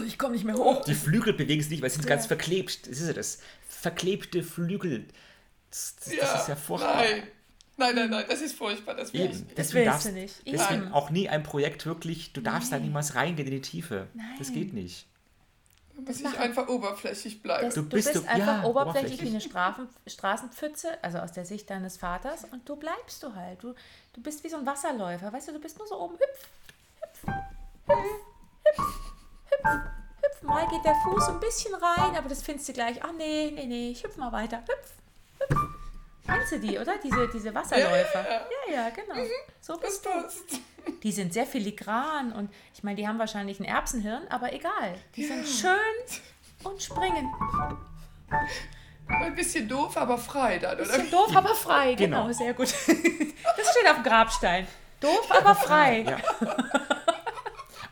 [0.05, 0.83] Ich komme nicht mehr hoch.
[0.83, 2.15] Die Flügel bewegen sich nicht, weil sie sind ja.
[2.15, 2.87] ganz verklebt.
[2.87, 3.39] Das ist ja das.
[3.67, 5.07] Verklebte Flügel.
[5.71, 6.95] Das, das, ja, das ist ja furchtbar.
[6.97, 7.23] Nein.
[7.77, 8.93] Nein, nein, nein, das ist furchtbar.
[8.93, 9.47] Das will Eben.
[9.55, 10.35] Das willst darfst, du nicht.
[10.45, 10.93] Deswegen Eben.
[10.93, 12.81] auch nie ein Projekt wirklich, du darfst nein.
[12.81, 14.07] da niemals reingehen in die Tiefe.
[14.13, 14.35] Nein.
[14.37, 15.07] Das geht nicht.
[15.95, 17.65] Da muss ich einfach oberflächlich bleiben.
[17.65, 21.31] Das, du, bist, du bist einfach ja, oberflächlich, oberflächlich, wie eine Strafen, Straßenpfütze, also aus
[21.31, 23.63] der Sicht deines Vaters, und du bleibst du halt.
[23.63, 23.73] Du,
[24.13, 26.47] du bist wie so ein Wasserläufer, weißt du, du bist nur so oben hüpf,
[27.01, 27.33] hüpf,
[27.87, 27.99] hüpf,
[28.65, 28.85] hüpf,
[29.49, 29.81] hüpf,
[30.21, 30.41] hüpf.
[30.43, 33.03] Mal geht der Fuß ein bisschen rein, aber das findest du gleich.
[33.03, 34.57] Ach nee, nee, nee, ich hüpf mal weiter.
[34.59, 35.00] Hüpf, hüpf.
[36.25, 36.93] Kennst du die, oder?
[37.03, 38.23] Diese, diese Wasserläufer.
[38.23, 39.15] Ja, ja, ja, genau.
[39.15, 39.29] Mhm.
[39.59, 40.57] So bist das du.
[41.03, 44.95] Die sind sehr filigran und ich meine, die haben wahrscheinlich ein Erbsenhirn, aber egal.
[45.15, 45.77] Die sind schön
[46.63, 47.31] und springen.
[49.07, 50.83] Ein bisschen doof, aber frei dann, oder?
[50.93, 52.67] Ein bisschen doof, aber frei, genau, genau, sehr gut.
[52.69, 54.67] Das steht auf dem Grabstein.
[54.99, 56.01] Doof, aber frei.
[56.01, 56.17] Ja.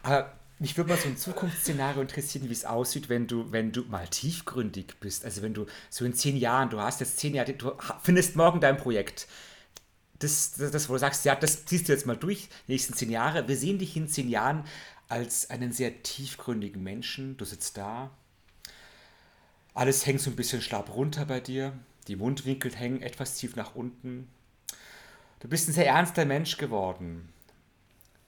[0.03, 3.83] Aber mich würde mal so ein Zukunftsszenario interessieren, wie es aussieht, wenn du, wenn du
[3.83, 5.23] mal tiefgründig bist.
[5.23, 7.71] Also wenn du so in zehn Jahren, du hast jetzt zehn Jahre, du
[8.03, 9.27] findest morgen dein Projekt.
[10.19, 12.93] Das, das, das wo du sagst, ja, das ziehst du jetzt mal durch, die nächsten
[12.93, 13.47] zehn Jahre.
[13.47, 14.65] Wir sehen dich in zehn Jahren
[15.07, 17.37] als einen sehr tiefgründigen Menschen.
[17.37, 18.11] Du sitzt da.
[19.73, 21.71] Alles hängt so ein bisschen schlapp runter bei dir.
[22.09, 24.27] Die Mundwinkel hängen etwas tief nach unten.
[25.39, 27.29] Du bist ein sehr ernster Mensch geworden.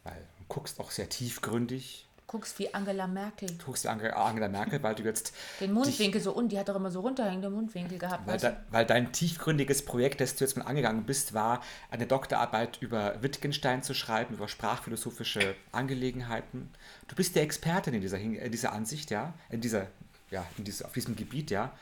[0.06, 3.50] Weil du guckst auch sehr tiefgründig guckst wie Angela Merkel.
[3.58, 5.34] Du guckst wie Angela Merkel, weil du jetzt.
[5.60, 8.26] Den Mundwinkel dich, so und die hat doch immer so runterhängende Mundwinkel gehabt.
[8.26, 12.82] Weil, da, weil, dein tiefgründiges Projekt, das du jetzt mal angegangen bist, war, eine Doktorarbeit
[12.82, 16.70] über Wittgenstein zu schreiben, über sprachphilosophische Angelegenheiten.
[17.10, 19.88] Du bist der Expertin in dieser, in dieser Ansicht, ja, in dieser,
[20.30, 21.74] ja, in dieser, auf diesem Gebiet, ja.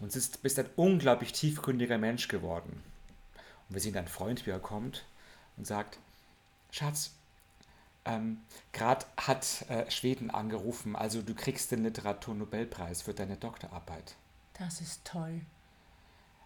[0.00, 2.82] Und bist ein unglaublich tiefgründiger Mensch geworden.
[3.68, 5.04] Und wir sehen deinen Freund, wie er kommt
[5.56, 5.98] und sagt,
[6.70, 7.12] Schatz,
[8.04, 14.16] ähm, Gerade hat äh, Schweden angerufen, also du kriegst den Literaturnobelpreis für deine Doktorarbeit.
[14.58, 15.40] Das ist toll.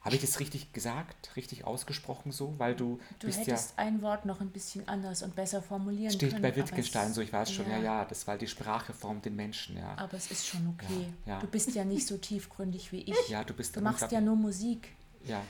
[0.03, 2.55] Habe ich das richtig gesagt, richtig ausgesprochen so?
[2.59, 6.13] Weil du, du bist hättest ja, ein Wort noch ein bisschen anders und besser formulieren
[6.13, 6.43] steht können.
[6.43, 7.79] Steht bei Wittgenstein so, ich weiß schon, ja.
[7.79, 9.99] ja, ja, das weil die Sprache formt den Menschen, ja.
[9.99, 11.13] Aber es ist schon okay.
[11.27, 11.41] Ja, ja.
[11.41, 13.29] Du bist ja nicht so tiefgründig wie ich.
[13.29, 14.89] Ja, du bist Du machst ja nur Musik.
[15.25, 15.43] Ja.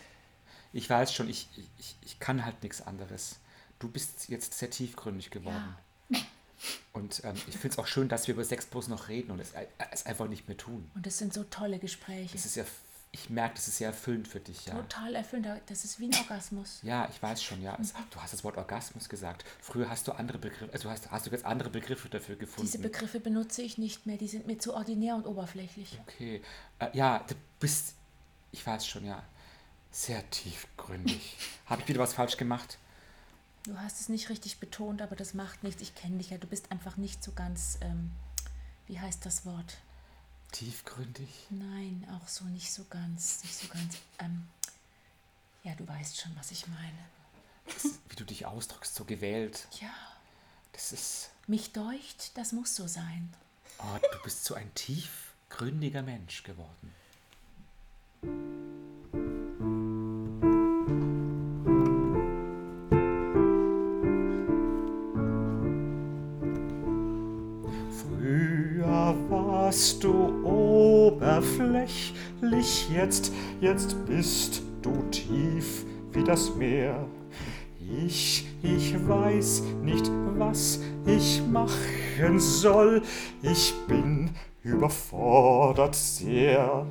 [0.72, 3.38] Ich weiß schon, ich, ich, ich kann halt nichts anderes.
[3.78, 5.56] Du bist jetzt sehr tiefgründig geworden.
[5.56, 5.78] Ja.
[6.92, 9.40] Und ähm, ich finde es auch schön, dass wir über Sex bloß noch reden und
[9.40, 10.90] es, äh, es, einfach nicht mehr tun.
[10.94, 12.32] Und das sind so tolle Gespräche.
[12.32, 12.64] Das ist ja,
[13.12, 14.74] ich merke, das ist sehr erfüllend für dich, ja.
[14.74, 15.48] Total erfüllend.
[15.66, 16.80] Das ist wie ein Orgasmus.
[16.82, 17.76] Ja, ich weiß schon, ja.
[17.80, 19.44] Es, du hast das Wort Orgasmus gesagt.
[19.60, 22.70] Früher hast du andere Begriffe, also hast, hast du jetzt andere Begriffe dafür gefunden.
[22.70, 24.18] Diese Begriffe benutze ich nicht mehr.
[24.18, 25.98] Die sind mir zu ordinär und oberflächlich.
[26.06, 26.42] Okay.
[26.78, 27.94] Äh, ja, du bist,
[28.52, 29.22] ich weiß schon, ja,
[29.90, 31.36] sehr tiefgründig.
[31.66, 32.78] Habe ich wieder was falsch gemacht?
[33.64, 35.82] Du hast es nicht richtig betont, aber das macht nichts.
[35.82, 36.38] Ich kenne dich ja.
[36.38, 38.10] Du bist einfach nicht so ganz, ähm,
[38.86, 39.78] wie heißt das Wort?
[40.52, 41.28] Tiefgründig?
[41.50, 43.96] Nein, auch so nicht so ganz, nicht so ganz.
[44.18, 44.48] Ähm,
[45.62, 46.98] ja, du weißt schon, was ich meine.
[47.66, 49.68] Das, wie du dich ausdrückst, so gewählt.
[49.80, 49.92] Ja.
[50.72, 51.30] Das ist.
[51.46, 53.34] Mich deucht, das muss so sein.
[53.78, 56.94] Oh, du bist so ein tiefgründiger Mensch geworden.
[69.68, 77.06] Warst du oberflächlich, jetzt, jetzt bist du tief wie das Meer.
[77.78, 83.02] Ich, ich weiß nicht, was ich machen soll.
[83.42, 84.30] Ich bin
[84.62, 86.86] überfordert sehr.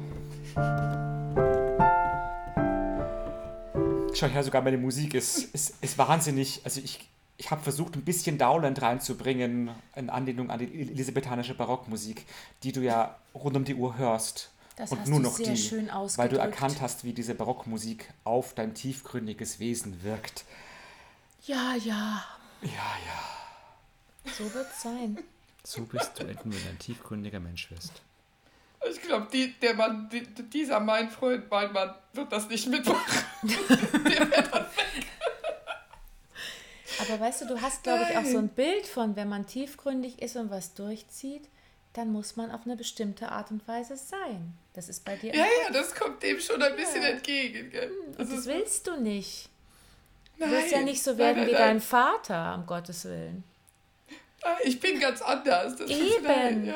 [4.14, 6.62] Schau her, sogar meine Musik ist, ist, ist wahnsinnig.
[6.64, 12.26] Also ich, ich habe versucht, ein bisschen Dowland reinzubringen, in Anlehnung an die elisabethanische Barockmusik,
[12.64, 14.52] die du ja rund um die Uhr hörst.
[14.76, 17.36] Das und hast nur du noch sehr die, schön weil du erkannt hast, wie diese
[17.36, 20.46] Barockmusik auf dein tiefgründiges Wesen wirkt.
[21.46, 22.24] Ja, ja,
[22.62, 22.70] Ja,
[23.06, 24.32] ja.
[24.32, 25.18] so wird's sein.
[25.64, 28.02] So bist du enden, wenn du ein tiefgründiger Mensch wirst.
[28.90, 33.24] Ich glaube, die, der Mann, die, dieser mein Freund, mein Mann, wird das nicht mitmachen.
[37.02, 40.22] Aber weißt du, du hast, glaube ich, auch so ein Bild von, wenn man tiefgründig
[40.22, 41.44] ist und was durchzieht,
[41.94, 44.54] dann muss man auf eine bestimmte Art und Weise sein.
[44.74, 45.34] Das ist bei dir.
[45.36, 47.72] Ja, ja, das kommt dem schon ein bisschen entgegen.
[47.72, 47.92] Gell?
[48.18, 49.50] Das und das willst du nicht.
[50.38, 51.82] Du nein, willst ja nicht so werden nein, wie nein, dein nein.
[51.82, 53.44] Vater, um Gottes Willen.
[54.44, 55.76] Ah, Ich bin ganz anders.
[55.78, 56.66] Das Eben.
[56.66, 56.76] ja.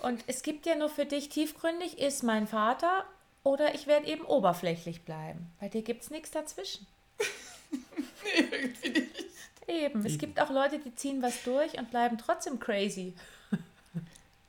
[0.00, 3.04] Und es gibt ja nur für dich tiefgründig, ist mein Vater
[3.44, 5.52] oder ich werde eben oberflächlich bleiben.
[5.60, 6.86] Bei dir gibt es nichts dazwischen.
[8.24, 9.24] Nee, irgendwie nicht.
[9.68, 10.04] Eben.
[10.04, 13.14] Es gibt auch Leute, die ziehen was durch und bleiben trotzdem crazy.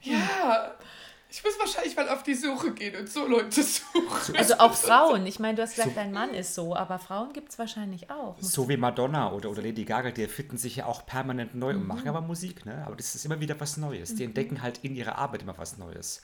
[0.05, 0.75] Ja.
[1.35, 4.35] Ich muss wahrscheinlich mal auf die Suche gehen und so Leute suchen.
[4.37, 5.25] Also auch Frauen.
[5.25, 8.35] Ich meine, du hast gesagt, dein Mann ist so, aber Frauen gibt es wahrscheinlich auch.
[8.39, 11.87] So wie Madonna oder, oder Lady Gaga, die erfinden sich ja auch permanent neu und
[11.87, 12.83] machen aber Musik, ne?
[12.85, 14.13] Aber das ist immer wieder was Neues.
[14.13, 16.21] Die entdecken halt in ihrer Arbeit immer was Neues.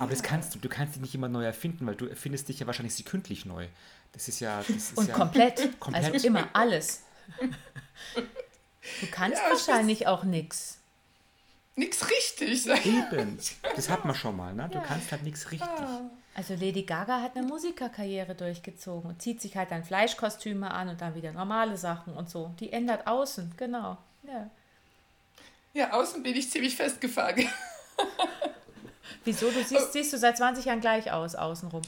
[0.00, 2.58] Aber das kannst du, du kannst dich nicht immer neu erfinden, weil du erfindest dich
[2.60, 3.66] ja wahrscheinlich sekündlich neu.
[4.12, 4.58] Das ist ja.
[4.66, 5.78] Das ist Und ja, komplett.
[5.78, 6.12] Komplett.
[6.14, 7.02] Also immer alles.
[7.38, 10.78] Du kannst Ja, ich wahrscheinlich auch nichts.
[11.76, 12.62] Nix richtig.
[12.62, 12.86] sag ich.
[12.86, 13.38] Eben.
[13.76, 14.68] Das hat man schon mal, ne?
[14.72, 15.68] Du kannst halt nichts richtig.
[16.34, 21.00] Also Lady Gaga hat eine Musikerkarriere durchgezogen und zieht sich halt dann Fleischkostüme an und
[21.00, 22.54] dann wieder normale Sachen und so.
[22.58, 23.98] Die ändert außen, genau.
[24.22, 24.50] Ja.
[25.74, 27.46] Ja, außen bin ich ziemlich festgefangen.
[29.24, 29.50] Wieso?
[29.50, 31.82] Du siehst, siehst du seit 20 Jahren gleich aus, außenrum.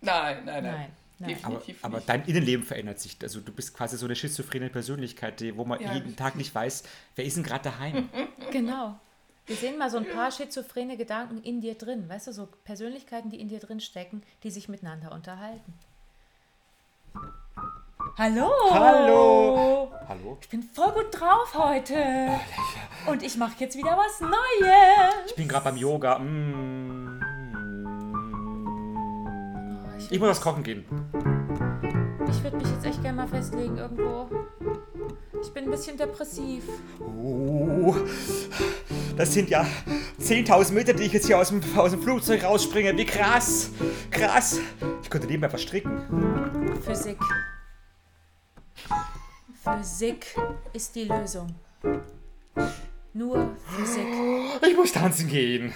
[0.00, 0.74] Nein, nein, nein.
[1.18, 1.38] Nein, nein.
[1.44, 3.16] Aber, aber dein Innenleben verändert sich.
[3.22, 5.94] Also du bist quasi so eine schizophrene Persönlichkeit, die, wo man Ja.
[5.94, 8.08] jeden Tag nicht weiß, wer ist denn gerade daheim?
[8.52, 8.98] Genau.
[9.46, 12.08] Wir sehen mal so ein paar schizophrene Gedanken in dir drin.
[12.08, 15.72] Weißt du, so Persönlichkeiten, die in dir drin stecken, die sich miteinander unterhalten.
[18.18, 18.50] Hallo!
[18.70, 19.92] Hallo!
[20.08, 20.38] Hallo?
[20.40, 21.94] Ich bin voll gut drauf heute.
[23.06, 25.26] Und ich mache jetzt wieder was Neues.
[25.26, 26.18] Ich bin gerade beim Yoga.
[26.18, 27.20] Mm.
[29.98, 30.86] ich Ich muss was kochen gehen.
[32.30, 34.30] Ich würde mich jetzt echt gerne mal festlegen irgendwo.
[35.42, 36.64] Ich bin ein bisschen depressiv.
[36.98, 37.94] Oh,
[39.18, 39.66] das sind ja
[40.20, 42.96] 10.000 Meter, die ich jetzt hier aus dem, aus dem Flugzeug rausspringe.
[42.96, 43.72] Wie krass!
[44.10, 44.58] Krass!
[45.02, 46.55] Ich könnte nebenbei was stricken.
[46.78, 47.18] Physik.
[49.62, 50.36] Physik
[50.72, 51.54] ist die Lösung.
[53.12, 54.06] Nur Physik.
[54.68, 55.72] Ich muss tanzen gehen.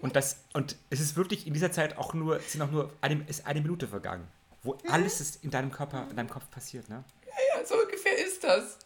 [0.00, 3.24] Und das und es ist wirklich in dieser Zeit auch nur sind auch nur eine,
[3.28, 4.28] ist eine Minute vergangen,
[4.62, 7.02] wo alles ist in deinem Körper, in deinem Kopf passiert, ne?
[7.24, 8.78] Ja, so ungefähr ist das.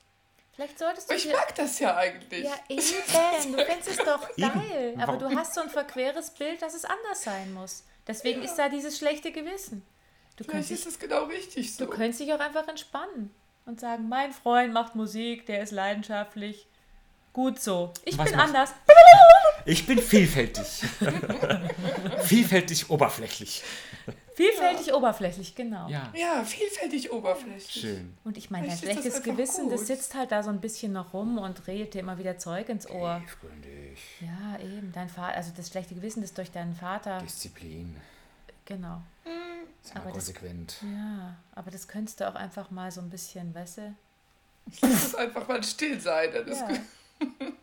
[0.57, 2.45] Vielleicht solltest du Ich mag das ja eigentlich.
[2.45, 3.53] Ja, eben.
[3.53, 4.53] Du findest es doch Eben.
[4.53, 4.95] geil.
[4.99, 5.31] Aber Warum?
[5.35, 7.85] du hast so ein verqueres Bild, dass es anders sein muss.
[8.07, 9.83] Deswegen ist da dieses schlechte Gewissen.
[10.37, 11.85] Du Vielleicht könntest, ist es genau richtig so.
[11.85, 13.35] du könntest dich auch einfach entspannen
[13.67, 16.67] und sagen, mein Freund macht Musik, der ist leidenschaftlich.
[17.33, 17.93] Gut so.
[18.05, 18.71] Ich Was bin machst- anders.
[19.67, 20.65] Ich bin vielfältig.
[22.23, 23.63] vielfältig oberflächlich.
[24.37, 25.89] Vielfältig oberflächlich, genau.
[25.89, 27.71] Ja, Ja, vielfältig oberflächlich.
[27.83, 28.17] schön.
[28.23, 29.87] Und ich meine, dein ist das schlechtes Gewissen, das gut.
[29.87, 32.87] sitzt halt da so ein bisschen noch rum und redet dir immer wieder Zeug ins
[32.91, 33.19] Ohr.
[33.25, 33.99] Tiefgründig.
[34.21, 34.93] Ja, eben.
[34.93, 37.19] Dein Vater, also das schlechte Gewissen, das durch deinen Vater.
[37.23, 37.97] Disziplin.
[38.67, 39.01] Genau.
[39.25, 40.77] Sei mal Aber das- konsequent.
[40.83, 43.95] Ja, aber das könntest du auch einfach mal so ein bisschen, weißt du?
[44.83, 46.29] Lass es einfach mal still sein.
[46.35, 46.67] Dann ist Ja.
[46.69, 46.81] gut.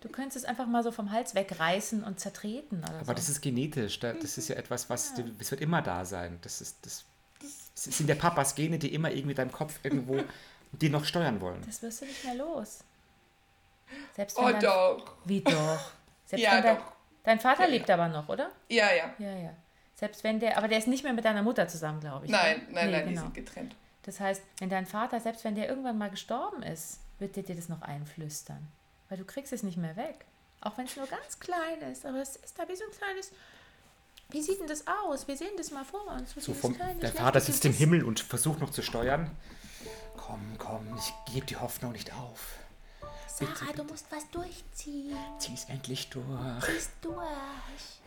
[0.04, 3.14] Du könntest es einfach mal so vom Hals wegreißen und zertreten oder Aber so.
[3.14, 4.02] das ist genetisch.
[4.02, 6.40] da- Das ist ja etwas, was das wird immer da sein.
[6.42, 7.06] Das ist das.
[7.42, 10.22] Es sind der Papas Gene, die immer irgendwie in deinem Kopf irgendwo
[10.74, 11.62] die noch steuern wollen.
[11.66, 12.84] Das wirst du nicht mehr los.
[14.14, 15.16] Selbst wenn oh, dein, doch.
[15.24, 15.92] Wie doch?
[16.26, 16.92] Selbst ja, dein, doch.
[17.24, 18.52] Dein Vater ja, lebt aber noch, oder?
[18.68, 19.14] Ja, ja.
[19.20, 19.54] Ja, ja.
[19.96, 22.32] Selbst wenn der, aber der ist nicht mehr mit deiner Mutter zusammen, glaube ich.
[22.32, 22.74] Nein, oder?
[22.74, 23.10] nein, nee, nein, genau.
[23.10, 23.76] die sind getrennt.
[24.02, 27.56] Das heißt, wenn dein Vater, selbst wenn der irgendwann mal gestorben ist, wird der dir
[27.56, 28.68] das noch einflüstern.
[29.14, 30.26] Weil du kriegst es nicht mehr weg.
[30.60, 32.04] Auch wenn es nur ganz klein ist.
[32.04, 33.32] Aber es ist da wie so ein kleines.
[34.30, 35.28] Wie sieht denn das aus?
[35.28, 36.34] Wir sehen das mal vor uns.
[36.36, 39.30] So vom, der Vater sitzt im Himmel und versucht noch zu steuern.
[40.18, 42.56] Komm, komm, ich gebe die Hoffnung nicht auf.
[43.28, 43.78] Sarah, bitte, bitte.
[43.78, 45.16] du musst was durchziehen.
[45.38, 46.66] Zieh es endlich durch.
[46.66, 48.02] Zieh's durch.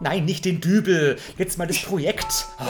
[0.00, 1.20] Nein, nicht den Dübel.
[1.36, 2.46] Jetzt mal das Projekt.
[2.58, 2.64] Oh.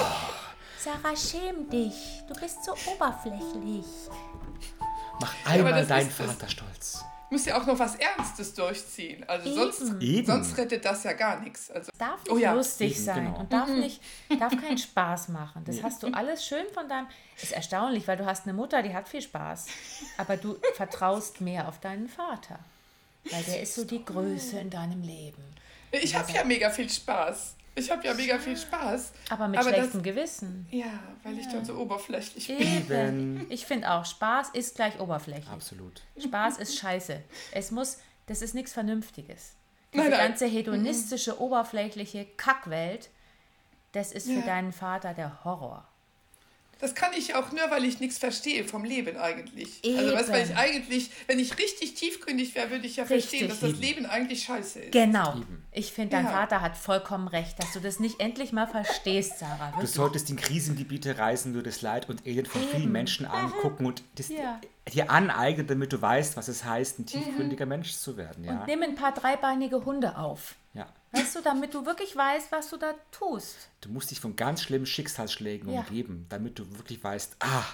[0.80, 2.24] Sarah, schäm dich.
[2.26, 3.86] Du bist so oberflächlich.
[5.20, 9.24] Mach einmal ja, deinen Vater stolz muss ja auch noch was Ernstes durchziehen.
[9.28, 9.72] Also Eben.
[9.72, 10.26] sonst, Eben.
[10.26, 11.70] sonst rettet das ja gar nichts.
[11.70, 12.52] Also, darf nicht oh ja.
[12.52, 13.40] lustig Eben, sein genau.
[13.40, 13.80] und darf mhm.
[13.80, 14.00] nicht,
[14.38, 15.64] darf keinen Spaß machen.
[15.64, 17.08] Das hast du alles schön von deinem.
[17.40, 19.66] Ist erstaunlich, weil du hast eine Mutter, die hat viel Spaß,
[20.18, 22.58] aber du vertraust mehr auf deinen Vater,
[23.30, 25.42] weil der ist so die Größe in deinem Leben.
[25.90, 27.55] Ich habe ja mega viel Spaß.
[27.78, 29.12] Ich habe ja mega viel Spaß.
[29.28, 30.66] Aber mit aber schlechtem das, Gewissen.
[30.70, 30.86] Ja,
[31.22, 31.40] weil ja.
[31.40, 32.58] ich dann so oberflächlich bin.
[32.58, 33.46] Eben.
[33.50, 35.48] Ich finde auch, Spaß ist gleich oberflächlich.
[35.50, 36.02] Absolut.
[36.18, 37.22] Spaß ist scheiße.
[37.52, 39.56] Es muss, das ist nichts Vernünftiges.
[39.92, 40.28] Diese nein, nein.
[40.28, 41.40] ganze hedonistische, mhm.
[41.40, 43.10] oberflächliche Kackwelt,
[43.92, 44.36] das ist ja.
[44.36, 45.86] für deinen Vater der Horror.
[46.78, 49.82] Das kann ich auch nur, weil ich nichts verstehe vom Leben eigentlich.
[49.82, 49.98] Eben.
[49.98, 53.40] Also weißt, weil ich eigentlich, wenn ich richtig tiefgründig wäre, würde ich ja richtig.
[53.40, 54.92] verstehen, dass das Leben eigentlich scheiße ist.
[54.92, 55.40] Genau.
[55.72, 56.32] Ich finde, dein ja.
[56.32, 59.68] Vater hat vollkommen recht, dass du das nicht endlich mal verstehst, Sarah.
[59.68, 59.90] Wirklich.
[59.90, 62.70] Du solltest in Krisengebiete reisen, nur das Leid und Elend von Eben.
[62.70, 64.60] vielen Menschen angucken und das ja.
[64.92, 67.70] dir aneignen, damit du weißt, was es heißt, ein tiefgründiger mhm.
[67.70, 68.44] Mensch zu werden.
[68.44, 68.60] Ja?
[68.60, 70.56] Und nimm ein paar dreibeinige Hunde auf.
[71.16, 73.56] Weißt du, damit du wirklich weißt, was du da tust.
[73.80, 75.80] Du musst dich von ganz schlimmen Schicksalsschlägen ja.
[75.80, 77.64] umgeben, damit du wirklich weißt, ah,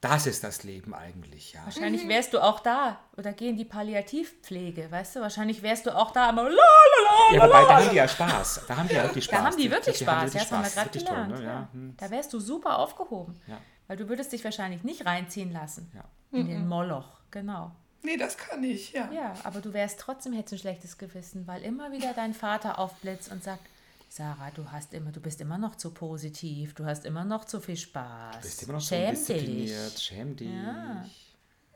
[0.00, 1.64] das ist das Leben eigentlich, ja.
[1.64, 2.10] Wahrscheinlich mhm.
[2.10, 5.20] wärst du auch da oder gehen die Palliativpflege, weißt du?
[5.20, 8.06] Wahrscheinlich wärst du auch da immer la, la, la, Ja, wobei, da haben die ja
[8.06, 8.66] Spaß.
[8.68, 9.38] Da haben die ja wirklich Spaß.
[9.38, 11.30] Da haben die wirklich die, Spaß, ja, das haben wir gerade gelernt.
[11.32, 11.44] Toll, ne?
[11.44, 11.68] ja.
[11.72, 11.94] Hm.
[11.96, 13.40] Da wärst du super aufgehoben.
[13.48, 13.58] Ja.
[13.88, 16.04] Weil du würdest dich wahrscheinlich nicht reinziehen lassen ja.
[16.30, 16.50] in mhm.
[16.50, 17.72] den Moloch, genau.
[18.02, 19.10] Nee, das kann ich, ja.
[19.12, 23.30] Ja, aber du wärst trotzdem hättest ein schlechtes Gewissen, weil immer wieder dein Vater aufblitzt
[23.32, 23.62] und sagt,
[24.08, 27.60] Sarah, du hast immer, du bist immer noch zu positiv, du hast immer noch zu
[27.60, 28.36] viel Spaß.
[28.36, 29.72] Du bist immer noch Schäm so dich.
[29.98, 30.48] Schäm dich.
[30.48, 31.04] Ja.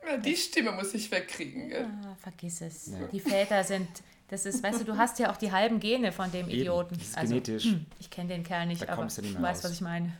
[0.07, 0.17] ja.
[0.17, 1.69] die Stimme muss ich wegkriegen.
[1.69, 1.87] Ja,
[2.19, 2.87] vergiss es.
[2.87, 3.05] Ja.
[3.07, 3.87] Die Väter sind,
[4.29, 6.97] das ist, weißt du, du hast ja auch die halben Gene von dem Eben, Idioten.
[6.97, 7.65] Das ist also, genetisch.
[7.65, 10.13] Hm, ich kenne den Kerl nicht, da aber du, du weißt, was ich meine.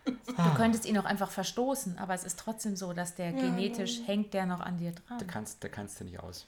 [0.05, 3.99] Du könntest ihn auch einfach verstoßen, aber es ist trotzdem so, dass der ja, genetisch
[3.99, 4.05] ja.
[4.05, 5.17] hängt der noch an dir dran.
[5.17, 6.45] Da kannst, da kannst du nicht aus.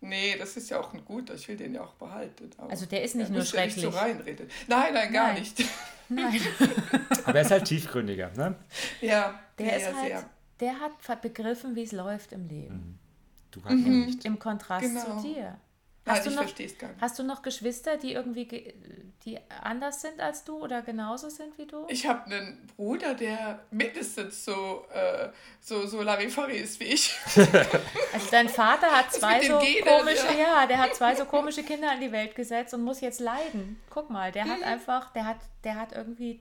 [0.00, 2.50] Nee, das ist ja auch ein guter, ich will den ja auch behalten.
[2.68, 3.82] also der ist nicht nur schrecklich.
[3.82, 4.48] Ja nicht so reinreden.
[4.68, 5.40] Nein, nein, gar nein.
[5.40, 5.64] nicht.
[6.10, 6.40] Nein.
[7.24, 8.54] aber er ist halt tiefgründiger, ne?
[9.02, 10.30] Ja, der ist halt, sehr.
[10.58, 12.74] der hat begriffen, wie es läuft im Leben.
[12.74, 12.98] Mhm.
[13.50, 14.06] Du hast mhm.
[14.06, 14.24] nicht.
[14.24, 15.20] Im Kontrast genau.
[15.20, 15.58] zu dir.
[16.08, 17.00] Hast Nein, du noch, ich gar nicht.
[17.00, 18.74] Hast du noch Geschwister, die irgendwie
[19.24, 21.86] die anders sind als du oder genauso sind wie du?
[21.88, 25.28] Ich habe einen Bruder, der mindestens so, äh,
[25.60, 27.14] so, so Larifari ist wie ich.
[28.12, 30.60] Also dein Vater hat zwei so Genen, komische, ja.
[30.62, 30.66] ja.
[30.66, 33.80] der hat zwei so komische Kinder in die Welt gesetzt und muss jetzt leiden.
[33.90, 34.64] Guck mal, der hat mhm.
[34.64, 36.40] einfach, der hat, der hat irgendwie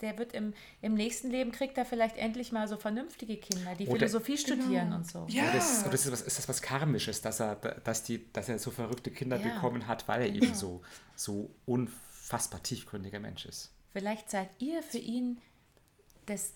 [0.00, 3.86] der wird im, im nächsten Leben kriegt er vielleicht endlich mal so vernünftige Kinder, die
[3.86, 4.62] oder, Philosophie genau.
[4.62, 5.26] studieren und so.
[5.28, 5.44] Ja.
[5.44, 8.58] Oder ist, oder ist, das, ist das was Karmisches, dass er, dass, die, dass er
[8.58, 9.54] so verrückte Kinder ja.
[9.54, 10.82] bekommen hat, weil er eben so,
[11.16, 13.72] so unfassbar tiefgründiger Mensch ist.
[13.92, 15.40] Vielleicht seid ihr für ihn
[16.26, 16.52] das,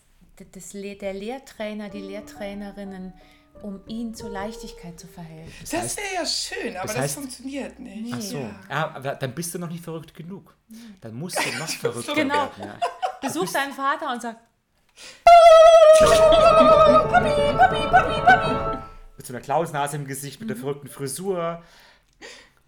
[0.53, 3.13] das, der Lehrtrainer, die Lehrtrainerinnen,
[3.61, 5.53] um ihn zur Leichtigkeit zu verhelfen.
[5.61, 8.13] Das, das wäre ja schön, aber das, heißt, das funktioniert nicht.
[8.15, 8.61] Ach so, ja.
[8.69, 8.95] ja.
[8.95, 10.57] aber dann bist du noch nicht verrückt genug.
[11.01, 12.35] Dann musst du noch verrückter genau.
[12.35, 12.65] werden.
[12.65, 12.79] Ja.
[13.23, 14.37] Besuch deinen Vater und sag
[15.99, 18.79] Papi, Papi, Papi, Papi.
[19.17, 20.61] Mit so einer Klausnase im Gesicht, mit der mhm.
[20.61, 21.63] verrückten Frisur,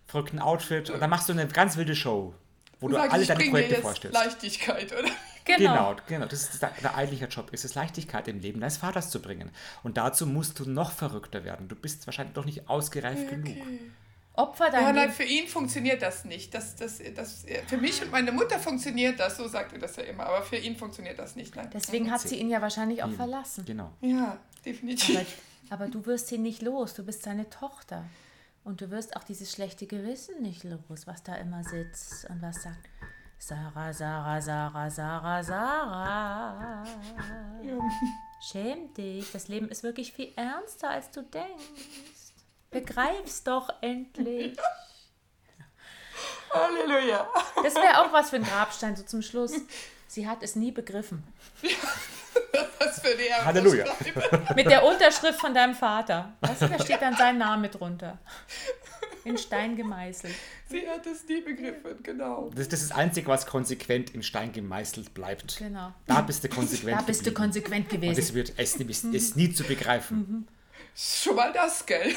[0.06, 2.34] verrückten Outfit und dann machst du eine ganz wilde Show,
[2.80, 4.16] wo du alle deine Projekte vorstellst.
[4.16, 5.10] Leichtigkeit, oder?
[5.44, 5.58] Genau.
[5.58, 6.26] genau, genau.
[6.26, 7.50] Das ist der eigentliche Job.
[7.52, 9.50] Es ist Leichtigkeit im Leben deines Vaters zu bringen.
[9.82, 11.68] Und dazu musst du noch verrückter werden.
[11.68, 13.42] Du bist wahrscheinlich doch nicht ausgereift okay.
[13.42, 13.58] genug.
[14.36, 16.52] Opfer dein ja, nein, für ihn funktioniert das nicht.
[16.54, 20.02] Das, das, das, für mich und meine Mutter funktioniert das, so sagt er das ja
[20.02, 21.54] immer, aber für ihn funktioniert das nicht.
[21.54, 21.70] Nein.
[21.72, 23.64] Deswegen hat sie ihn ja wahrscheinlich auch verlassen.
[23.64, 23.92] Genau.
[24.00, 25.38] Ja, definitiv.
[25.70, 28.04] Aber, aber du wirst ihn nicht los, du bist seine Tochter.
[28.64, 32.62] Und du wirst auch dieses schlechte Gewissen nicht los, was da immer sitzt und was
[32.62, 32.88] sagt.
[33.38, 36.84] Sarah, Sarah, Sarah, Sarah, Sarah.
[37.62, 37.78] Ja.
[38.40, 39.30] Schäm dich.
[39.32, 42.23] Das Leben ist wirklich viel ernster, als du denkst.
[42.74, 44.56] Begreif's doch endlich.
[46.52, 47.28] Halleluja.
[47.62, 49.52] Das wäre auch was für ein Grabstein, so zum Schluss.
[50.06, 51.24] Sie hat es nie begriffen.
[52.78, 53.84] Was für eine Halleluja.
[54.54, 56.32] Mit der Unterschrift von deinem Vater.
[56.40, 58.18] Weißt du, da steht dann sein Name drunter.
[59.24, 60.34] In Stein gemeißelt.
[60.68, 62.50] Sie hat es nie begriffen, genau.
[62.54, 65.56] Das, das ist das Einzige, was konsequent in Stein gemeißelt bleibt.
[65.58, 65.92] Genau.
[66.06, 67.42] Da bist du konsequent Da bist du geblieben.
[67.52, 68.20] konsequent Und gewesen.
[68.20, 70.46] es wird es, ist, ist nie zu begreifen.
[70.94, 72.14] Schon mal das, gell?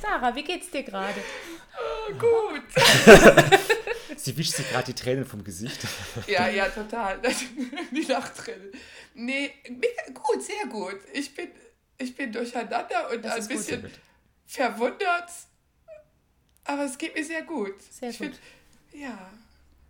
[0.00, 1.20] Sarah, wie geht's dir gerade?
[2.18, 2.62] Gut.
[4.16, 5.80] Sie wischt sich gerade die Tränen vom Gesicht.
[6.26, 7.20] Ja, ja, total.
[7.92, 8.72] Die Nachträne.
[9.14, 9.52] Nee,
[10.14, 10.98] gut, sehr gut.
[11.12, 11.50] Ich bin,
[11.98, 13.90] ich bin durcheinander und Das ein bisschen gut.
[14.46, 15.30] verwundert.
[16.64, 17.74] Aber es geht mir sehr gut.
[17.92, 18.34] Sehr ich gut.
[18.34, 18.40] Find,
[19.02, 19.30] ja,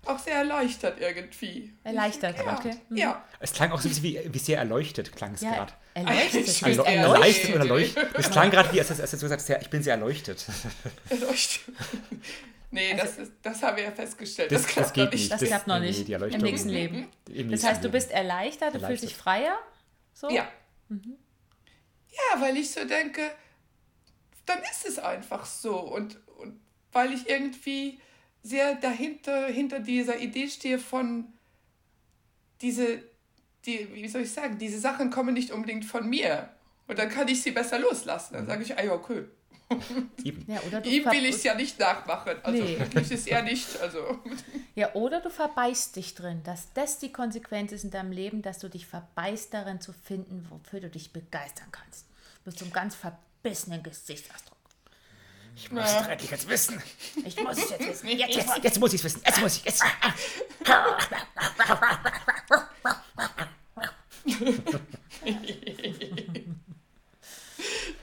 [0.09, 1.73] auch sehr erleichtert irgendwie.
[1.85, 2.77] Erleichtert, ja, okay.
[2.89, 2.97] Mhm.
[2.97, 3.25] Ja.
[3.41, 5.73] Es klang auch so ein bisschen wie, wie sehr erleuchtet, klang es Ja, gerade.
[5.95, 6.63] erleuchtet.
[6.63, 7.13] Erle erleuchtet.
[7.15, 8.09] erleichtert oder erleuchtet.
[8.15, 10.45] Es klang gerade wie, als, als du gesagt ich bin sehr erleuchtet.
[11.09, 11.63] Erleuchtet.
[12.71, 14.51] Nee, Also das, ist, das haben wir ja festgestellt.
[14.53, 15.33] Das- Das, das klappt geht noch nicht.
[15.33, 17.09] Das Das- klappt noch nee, nicht die im nächsten Leben.
[17.33, 19.59] Im Das heißt, du bist erleichtert, du fühlst dich freier.
[20.15, 20.29] So?
[20.31, 20.49] Ja.
[20.91, 23.23] Ja, weil ich so denke,
[24.47, 25.79] dann ist es einfach so.
[25.79, 26.61] Und, und
[26.93, 28.01] weil ich irgendwie
[28.47, 31.25] sehr dahinter, hinter dieser Idee stehe von
[32.61, 33.03] diese,
[33.65, 36.49] die, wie soll ich sagen, diese Sachen kommen nicht unbedingt von mir.
[36.87, 38.35] Und dann kann ich sie besser loslassen.
[38.35, 39.25] Dann sage ich, ah ja, okay.
[40.47, 42.37] Ja, oder du Ihm will ich es ja nicht nachmachen.
[42.45, 42.79] Also Nee.
[42.79, 43.81] wirklich ist er nicht.
[43.81, 44.21] Also
[44.77, 48.61] Ja, oder du verbeißt dich drin, dass das die Konsequenz ist in deinem Leben, dass
[48.61, 52.07] du dich verbeißt darin zu finden, wofür du dich begeistern kannst.
[52.45, 54.56] Mit so einem ganz verbissenen Gesichtsausdruck.
[55.57, 56.83] Ich muss es doch endlich jetzt wissen.
[57.25, 58.09] Ich muss es jetzt wissen.
[58.09, 59.23] Jetzt, Jetzt, jetzt muss ich es wissen.
[59.25, 59.81] Jetzt muss ich es.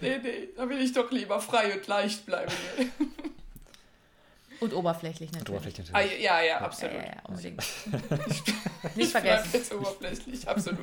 [0.02, 2.52] nee, nee, da will ich doch lieber frei und leicht bleiben.
[4.60, 5.50] Und oberflächlich natürlich.
[5.50, 6.24] Oberflächlich ah, natürlich.
[6.24, 6.96] ja, ja, Ja, absolut.
[6.96, 7.64] ja, ja, unbedingt.
[8.90, 9.50] Ich Nicht vergessen.
[9.54, 10.80] jetzt oberflächlich, absolut.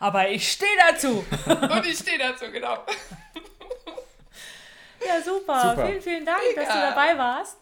[0.00, 1.24] Aber ich stehe dazu.
[1.46, 2.84] Und ich stehe dazu, genau.
[5.06, 5.60] Ja, super.
[5.70, 5.86] Super.
[5.86, 6.90] Vielen, vielen Dank, dass du Mega.
[6.90, 7.58] dabei warst.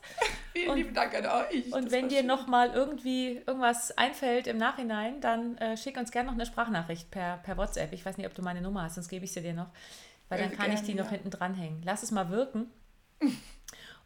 [0.52, 1.72] Vielen Und- lieben Dank an euch.
[1.72, 2.26] Und Das wenn dir schön.
[2.26, 7.10] noch mal irgendwie irgendwas einfällt im Nachhinein, dann äh, schick uns gerne noch eine Sprachnachricht
[7.10, 7.92] per, per WhatsApp.
[7.92, 9.68] Ich weiß nicht, ob du meine Nummer hast, sonst gebe ich sie dir noch.
[10.28, 11.12] Weil dann kann ich die gerne, noch ja.
[11.12, 11.82] hinten dranhängen.
[11.84, 12.70] Lass es mal wirken.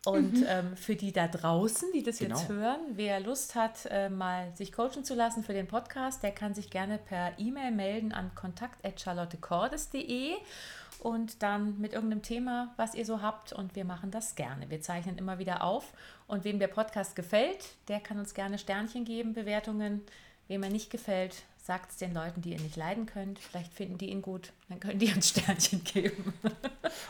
[0.07, 2.61] Und ähm, für die da draußen, die das jetzt Genau.
[2.61, 6.55] hören, wer Lust hat, äh, mal sich coachen zu lassen für den Podcast, der kann
[6.55, 10.35] sich gerne per E-Mail melden an kontakt.charlottecordes.de
[11.05, 13.53] und dann mit irgendeinem Thema, was ihr so habt.
[13.53, 14.71] Und wir machen das gerne.
[14.71, 15.93] Wir zeichnen immer wieder auf.
[16.27, 20.01] Und wem der Podcast gefällt, der kann uns gerne Sternchen geben, Bewertungen.
[20.49, 23.39] Wem er nicht gefällt, sagt es den Leuten, die ihr nicht leiden könnt.
[23.39, 26.33] Vielleicht finden die ihn gut, dann können die uns Sternchen geben.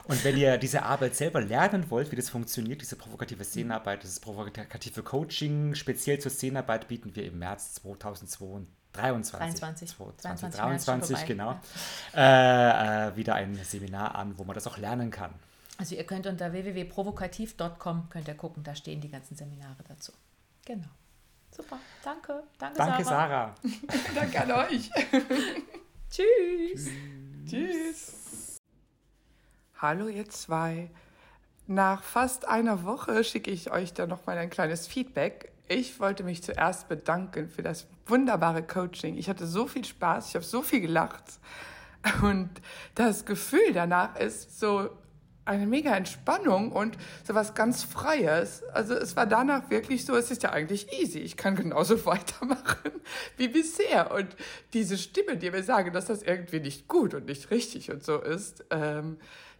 [0.08, 4.18] Und wenn ihr diese Arbeit selber lernen wollt, wie das funktioniert, diese provokative Szenenarbeit, dieses
[4.18, 9.88] provokative Coaching, speziell zur Szenenarbeit bieten wir im März 2023, 23.
[9.88, 11.60] 2023, März schon genau,
[12.14, 15.32] äh, äh, wieder ein Seminar an, wo man das auch lernen kann.
[15.78, 20.12] Also ihr könnt unter www.provokativ.com könnt ihr gucken, da stehen die ganzen Seminare dazu.
[20.64, 20.88] Genau.
[21.50, 22.42] Super, danke.
[22.58, 23.54] Danke, Danke, Sarah.
[23.62, 24.14] Sarah.
[24.14, 24.90] Danke an euch.
[26.10, 26.88] Tschüss.
[27.48, 28.58] Tschüss.
[29.80, 30.90] Hallo ihr zwei.
[31.66, 35.53] Nach fast einer Woche schicke ich euch dann noch mal ein kleines Feedback.
[35.68, 39.16] Ich wollte mich zuerst bedanken für das wunderbare Coaching.
[39.16, 41.24] Ich hatte so viel Spaß, ich habe so viel gelacht.
[42.22, 42.50] Und
[42.94, 44.90] das Gefühl danach ist so
[45.46, 46.96] eine mega Entspannung und
[47.26, 48.62] so was ganz Freies.
[48.72, 51.18] Also es war danach wirklich so, es ist ja eigentlich easy.
[51.18, 52.92] Ich kann genauso weitermachen
[53.36, 54.10] wie bisher.
[54.12, 54.36] Und
[54.72, 58.20] diese Stimmen, die mir sagen, dass das irgendwie nicht gut und nicht richtig und so
[58.20, 59.18] ist, ähm,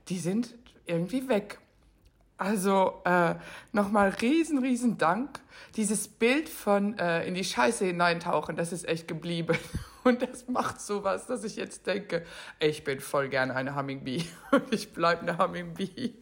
[0.09, 0.55] die sind
[0.87, 1.59] irgendwie weg.
[2.37, 3.37] Also äh,
[3.73, 5.41] nochmal riesen, riesen Dank.
[5.77, 9.57] Dieses Bild von äh, in die Scheiße hineintauchen, das ist echt geblieben.
[10.05, 12.27] Und das macht sowas, dass ich jetzt denke,
[12.61, 16.13] ich bin voll gerne eine Hummingbee und ich bleibe eine Hummingbee.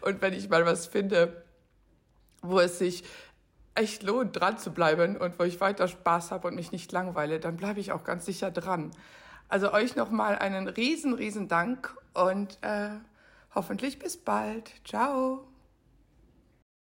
[0.00, 1.44] Und wenn ich mal was finde,
[2.40, 3.04] wo es sich
[3.74, 7.38] echt lohnt, dran zu bleiben und wo ich weiter Spaß habe und mich nicht langweile,
[7.38, 8.90] dann bleibe ich auch ganz sicher dran.
[9.48, 12.88] Also euch nochmal einen riesen, riesen Dank und äh,
[13.54, 14.72] hoffentlich bis bald.
[14.84, 15.46] Ciao.